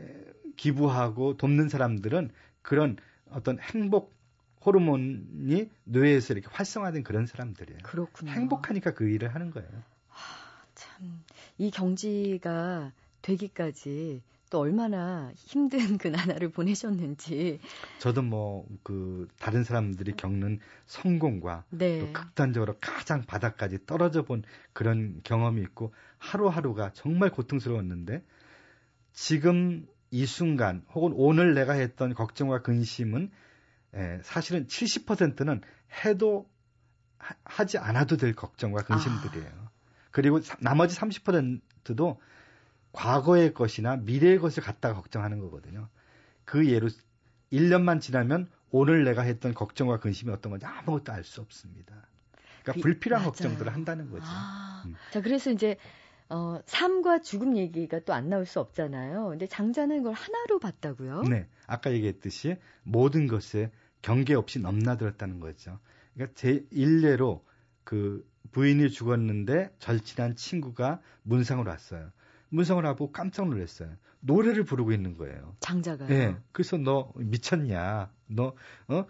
[0.56, 2.30] 기부하고 돕는 사람들은
[2.62, 2.96] 그런
[3.30, 4.14] 어떤 행복
[4.64, 7.80] 호르몬이 뇌에서 이렇게 활성화된 그런 사람들이에요.
[7.82, 8.30] 그렇군요.
[8.32, 9.68] 행복하니까 그 일을 하는 거예요.
[10.80, 11.24] 하, 참,
[11.58, 17.60] 이 경지가 되기까지 또 얼마나 힘든 그 나날을 보내셨는지.
[17.98, 21.98] 저도 뭐 그 다른 사람들이 겪는 성공과 네.
[22.00, 28.24] 또 극단적으로 가장 바닥까지 떨어져 본 그런 경험이 있고 하루하루가 정말 고통스러웠는데
[29.12, 33.30] 지금 이 순간 혹은 오늘 내가 했던 걱정과 근심은
[33.94, 35.60] 예, 사실은 70%는
[36.04, 36.48] 해도
[37.18, 39.50] 하, 지 않아도 될 걱정과 근심들이에요.
[39.52, 39.69] 아.
[40.10, 42.20] 그리고 나머지 30%도
[42.92, 45.88] 과거의 것이나 미래의 것을 갖다가 걱정하는 거거든요.
[46.44, 46.88] 그 예로
[47.52, 51.94] 1년만 지나면 오늘 내가 했던 걱정과 근심이 어떤 건지 아무것도 알 수 없습니다.
[52.62, 53.30] 그러니까 그, 불필요한 맞아요.
[53.32, 54.24] 걱정들을 한다는 거죠.
[54.26, 54.94] 아, 음.
[55.12, 55.76] 자, 그래서 이제
[56.28, 59.28] 어, 삶과 죽음 얘기가 또 안 나올 수 없잖아요.
[59.30, 61.22] 근데 장자는 이걸 하나로 봤다고요?
[61.22, 61.48] 네.
[61.66, 63.70] 아까 얘기했듯이 모든 것에
[64.02, 65.78] 경계 없이 넘나들었다는 거죠.
[66.14, 67.44] 그러니까 제 일례로
[67.84, 72.10] 그 부인이 죽었는데 절친한 친구가 문상을 왔어요.
[72.48, 73.90] 문상을 하고 깜짝 놀랐어요.
[74.20, 75.56] 노래를 부르고 있는 거예요.
[75.60, 76.08] 장자가요.
[76.08, 76.36] 네.
[76.52, 78.10] 그래서 너 미쳤냐?
[78.26, 78.54] 너
[78.88, 79.06] 어?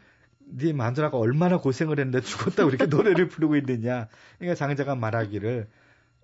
[0.53, 4.09] 네 마누라가 얼마나 고생을 했는데 죽었다고 이렇게 노래를 부르고 있느냐?
[4.39, 5.69] 그러니까 장자가 말하기를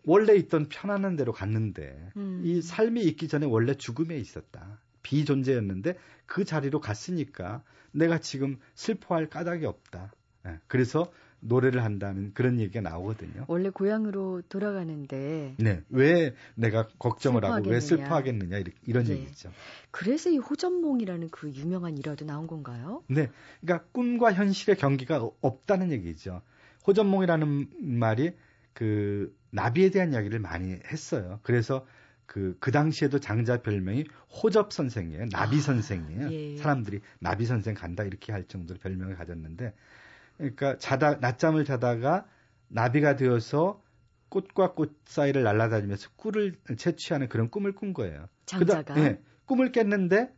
[0.04, 2.42] 원래 있던 편안한 대로 갔는데 음.
[2.44, 4.80] 이 삶이 있기 전에 원래 죽음에 있었다.
[5.02, 10.12] 비존재였는데 그 자리로 갔으니까 내가 지금 슬퍼할 까닭이 없다.
[10.46, 11.10] 예, 그래서
[11.46, 13.44] 노래를 한다는 그런 얘기가 나오거든요.
[13.48, 19.12] 원래 고향으로 돌아가는데 네, 왜 내가 걱정을 하고 왜 슬퍼하겠느냐 이런 네.
[19.12, 19.50] 얘기죠.
[19.90, 23.02] 그래서 이 호전몽이라는 그 유명한 일화도 나온 건가요?
[23.08, 23.30] 네,
[23.60, 26.42] 그러니까 꿈과 현실의 경기가 없다는 얘기죠.
[26.86, 28.32] 호전몽이라는 말이
[28.72, 31.40] 그 나비에 대한 이야기를 많이 했어요.
[31.42, 31.86] 그래서
[32.26, 35.26] 그, 그 당시에도 장자 별명이 호접 선생이에요.
[35.30, 36.30] 나비 아, 선생이에요.
[36.30, 36.56] 예.
[36.56, 39.72] 사람들이 나비 선생 간다 이렇게 할 정도로 별명을 가졌는데,
[40.36, 42.26] 그러니까 자다, 낮잠을 자다가
[42.68, 43.82] 나비가 되어서
[44.28, 48.28] 꽃과 꽃 사이를 날아다니면서 꿀을 채취하는 그런 꿈을 꾼 거예요.
[48.44, 48.94] 장자가?
[48.94, 50.32] 그다, 예, 꿈을 깼는데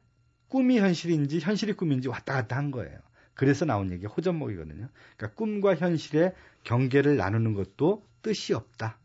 [0.49, 2.99] 꿈이 현실인지 현실이 꿈인지 왔다 갔다 한 거예요.
[3.35, 4.89] 그래서 나온 얘기가 호전목이거든요.
[5.17, 6.35] 그러니까 꿈과 현실의
[6.65, 8.99] 경계를 나누는 것도 뜻이 없다.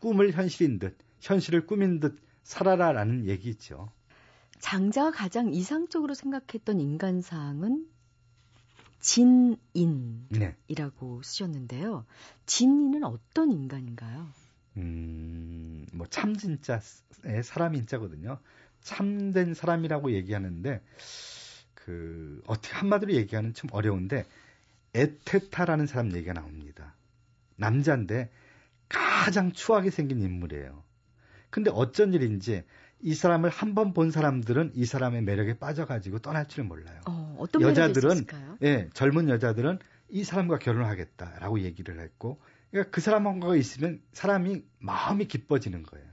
[0.00, 3.90] 꿈을 현실인 듯, 현실을 꾸민 듯 살아라라는 얘기죠.
[4.58, 7.86] 장자가 가장 이상적으로 생각했던 인간상은
[9.00, 10.56] 진인이라고 네.
[11.22, 12.04] 쓰셨는데요.
[12.46, 14.28] 진인은 어떤 인간인가요?
[14.76, 18.38] 음, 뭐 참진자의 사람인자거든요.
[18.80, 20.82] 참된 사람이라고 얘기하는데
[21.74, 24.24] 그 어떻게 한마디로 얘기하는 좀 어려운데
[24.94, 26.94] 에테타라는 사람 얘기가 나옵니다.
[27.56, 28.30] 남자인데
[28.88, 30.82] 가장 추하게 생긴 인물이에요.
[31.50, 32.64] 근데 어쩐 일인지
[33.00, 37.00] 이 사람을 한 번 본 사람들은 이 사람의 매력에 빠져가지고 떠날 줄 몰라요.
[37.06, 38.26] 어, 어떤 여자들은
[38.62, 39.78] 예, 젊은 여자들은
[40.10, 42.40] 이 사람과 결혼하겠다라고 얘기를 했고
[42.70, 46.06] 그러니까 그 사람하고 있으면 사람이 마음이 기뻐지는 거예요.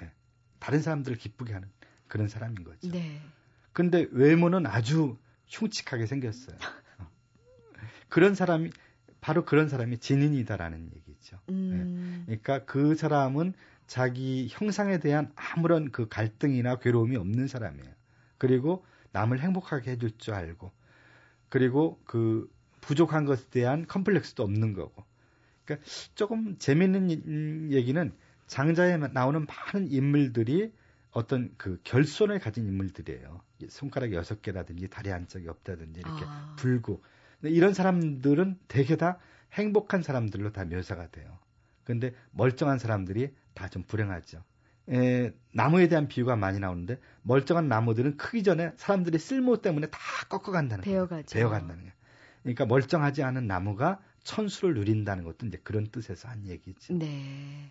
[0.00, 0.10] 네.
[0.58, 1.68] 다른 사람들을 기쁘게 하는
[2.08, 2.90] 그런 사람인 거죠.
[2.90, 3.20] 네.
[3.72, 5.16] 근데 외모는 아주
[5.48, 6.56] 흉측하게 생겼어요.
[6.98, 7.08] 어.
[8.08, 8.70] 그런 사람이
[9.20, 11.38] 바로 그런 사람이 진인이다라는 얘기죠.
[11.48, 12.24] 음.
[12.26, 12.36] 네.
[12.42, 13.54] 그러니까 그 사람은
[13.92, 17.92] 자기 형상에 대한 아무런 그 갈등이나 괴로움이 없는 사람이에요.
[18.38, 20.72] 그리고 남을 행복하게 해줄 줄 알고,
[21.50, 25.04] 그리고 그 부족한 것에 대한 컴플렉스도 없는 거고.
[25.66, 28.12] 그러니까 조금 재밌는 얘기는
[28.46, 30.72] 장자에 나오는 많은 인물들이
[31.10, 33.42] 어떤 그 결손을 가진 인물들이에요.
[33.68, 36.56] 손가락 여섯 개라든지 다리 한쪽이 없다든지 이렇게 아.
[36.58, 37.04] 불고.
[37.42, 39.18] 이런 사람들은 대개 다
[39.52, 41.41] 행복한 사람들로 다 묘사가 돼요.
[41.84, 44.42] 근데 멀쩡한 사람들이 다 좀 불행하죠.
[44.90, 50.84] 에, 나무에 대한 비유가 많이 나오는데 멀쩡한 나무들은 크기 전에 사람들이 쓸모 때문에 다 꺾어간다는
[50.84, 51.06] 거예요.
[51.32, 51.92] 베어간다는 거예요.
[52.42, 56.94] 그러니까 멀쩡하지 않은 나무가 천수를 누린다는 것도 이제 그런 뜻에서 한 얘기죠.
[56.94, 57.70] 네.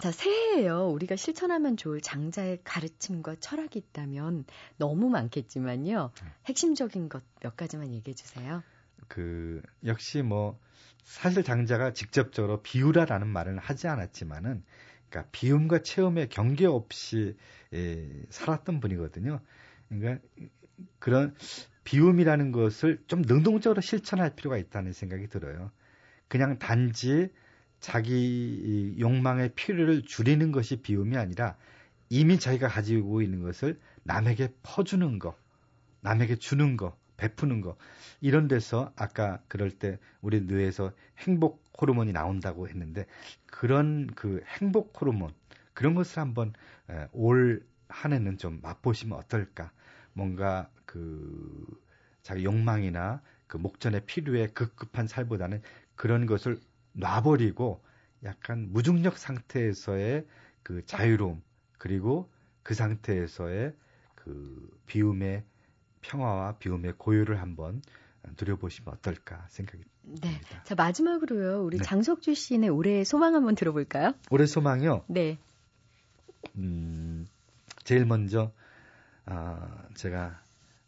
[0.00, 0.88] 자, 새해에요.
[0.90, 4.44] 우리가 실천하면 좋을 장자의 가르침과 철학이 있다면
[4.76, 6.10] 너무 많겠지만요.
[6.14, 6.28] 네.
[6.46, 8.62] 핵심적인 것 몇 가지만 얘기해 주세요.
[9.08, 10.58] 그 역시 뭐
[11.02, 14.62] 사실 장자가 직접적으로 비유라라는 말을 하지 않았지만은
[15.08, 17.36] 그러니까 비움과 체험의 경계 없이
[17.72, 19.40] 예, 살았던 분이거든요.
[19.88, 20.22] 그러니까
[20.98, 21.34] 그런
[21.84, 25.70] 비움이라는 것을 좀 능동적으로 실천할 필요가 있다는 생각이 들어요.
[26.28, 27.30] 그냥 단지
[27.80, 31.56] 자기 욕망의 필요를 줄이는 것이 비움이 아니라
[32.10, 35.36] 이미 자기가 가지고 있는 것을 남에게 퍼주는 거,
[36.00, 37.76] 남에게 주는 거, 베푸는 거.
[38.22, 43.04] 이런 데서 아까 그럴 때 우리 뇌에서 행복 호르몬이 나온다고 했는데
[43.46, 45.32] 그런 그 행복 호르몬
[45.74, 46.54] 그런 것을 한번
[47.12, 49.72] 올 한 해는 좀 맛보시면 어떨까?
[50.12, 51.66] 뭔가 그
[52.22, 55.62] 자기 욕망이나 그 목전의 필요에 급급한 살보다는
[55.94, 56.60] 그런 것을
[56.92, 57.82] 놔버리고
[58.24, 60.26] 약간 무중력 상태에서의
[60.62, 61.42] 그 자유로움
[61.78, 62.30] 그리고
[62.62, 63.74] 그 상태에서의
[64.14, 65.44] 그 비움의
[66.08, 67.82] 평화와 비움의 고요를 한번
[68.40, 70.20] 누려보시면 어떨까 생각이 네.
[70.20, 70.62] 듭니다.
[70.64, 71.84] 자 마지막으로요 우리 네.
[71.84, 74.14] 장석주 씨의 올해 소망 한번 들어볼까요?
[74.30, 75.04] 올해 소망이요?
[75.08, 75.38] 네.
[76.56, 77.26] 음
[77.84, 78.52] 제일 먼저
[79.26, 80.40] 아 제가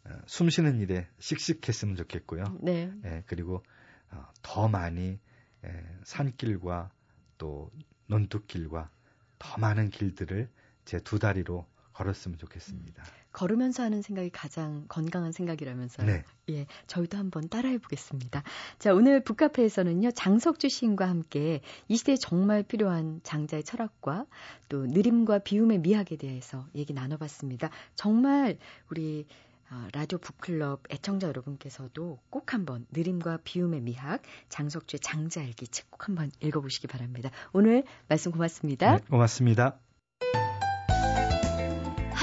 [0.05, 2.43] 어, 숨 쉬는 일에 씩씩했으면 좋겠고요.
[2.61, 2.91] 네.
[3.05, 3.63] 예, 그리고
[4.09, 5.19] 어, 더 많이
[5.63, 6.89] 예, 산길과
[7.37, 7.71] 또
[8.07, 8.89] 논두길과
[9.37, 10.49] 더 많은 길들을
[10.85, 11.65] 제 두 다리로
[12.01, 13.03] 걸었으면 좋겠습니다.
[13.31, 16.07] 걸으면서 하는 생각이 가장 건강한 생각이라면서요.
[16.07, 16.23] 네.
[16.49, 18.43] 예, 저희도 한번 따라해 보겠습니다.
[18.79, 24.25] 자, 오늘 북카페에서는요, 장석주 시인과 함께 이 시대에 정말 필요한 장자의 철학과
[24.69, 27.69] 또 느림과 비움의 미학에 대해서 얘기 나눠봤습니다.
[27.95, 28.57] 정말
[28.89, 29.25] 우리
[29.73, 36.31] 어, 라디오 북클럽 애청자 여러분께서도 꼭 한번 느림과 비움의 미학 장석주의 장자일기 책 꼭 한번
[36.41, 37.29] 읽어보시기 바랍니다.
[37.53, 38.97] 오늘 말씀 고맙습니다.
[38.97, 39.79] 네, 고맙습니다.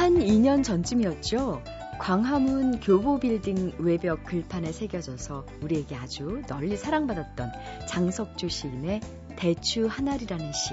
[0.08, 1.62] 한 2년 전쯤이었죠.
[1.98, 7.52] 광화문 교보빌딩 외벽 글판에 새겨져서 우리에게 아주 널리 사랑받았던
[7.86, 9.02] 장석주 시인의
[9.36, 10.72] 대추 하나리라는 시.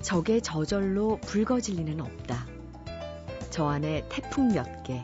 [0.00, 2.46] 적의 저절로 붉어질 리는 없다.
[3.50, 5.02] 저 안에 태풍 몇 개,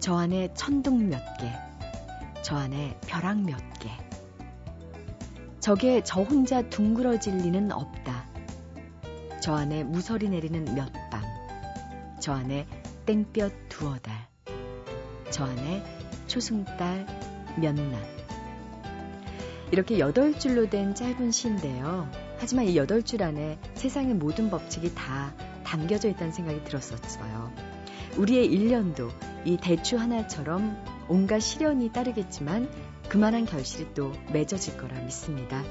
[0.00, 1.52] 저 안에 천둥 몇 개,
[2.40, 3.90] 저 안에 벼락 몇 개.
[5.60, 8.26] 적에 저 혼자 둥그러질 리는 없다.
[9.42, 11.07] 저 안에 무서리 내리는 몇 밤,
[12.20, 12.66] 저 안에
[13.06, 14.26] 땡볕 두어 달,
[15.30, 15.84] 저 안에
[16.26, 17.06] 초승달
[17.56, 18.18] 몇 낮.
[19.70, 22.10] 이렇게 여덟 줄로 된 짧은 시인데요.
[22.38, 27.52] 하지만 이 여덟 줄 안에 세상의 모든 법칙이 다 담겨져 있다는 생각이 들었었어요.
[28.16, 29.10] 우리의 일년도
[29.44, 32.68] 이 대추 하나처럼 온갖 시련이 따르겠지만
[33.08, 35.62] 그만한 결실이 또 맺어질 거라 믿습니다.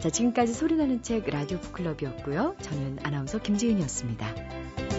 [0.00, 2.56] 자, 지금까지 소리나는 책 라디오 북클럽이었고요.
[2.60, 4.95] 저는 아나운서 김지은이었습니다.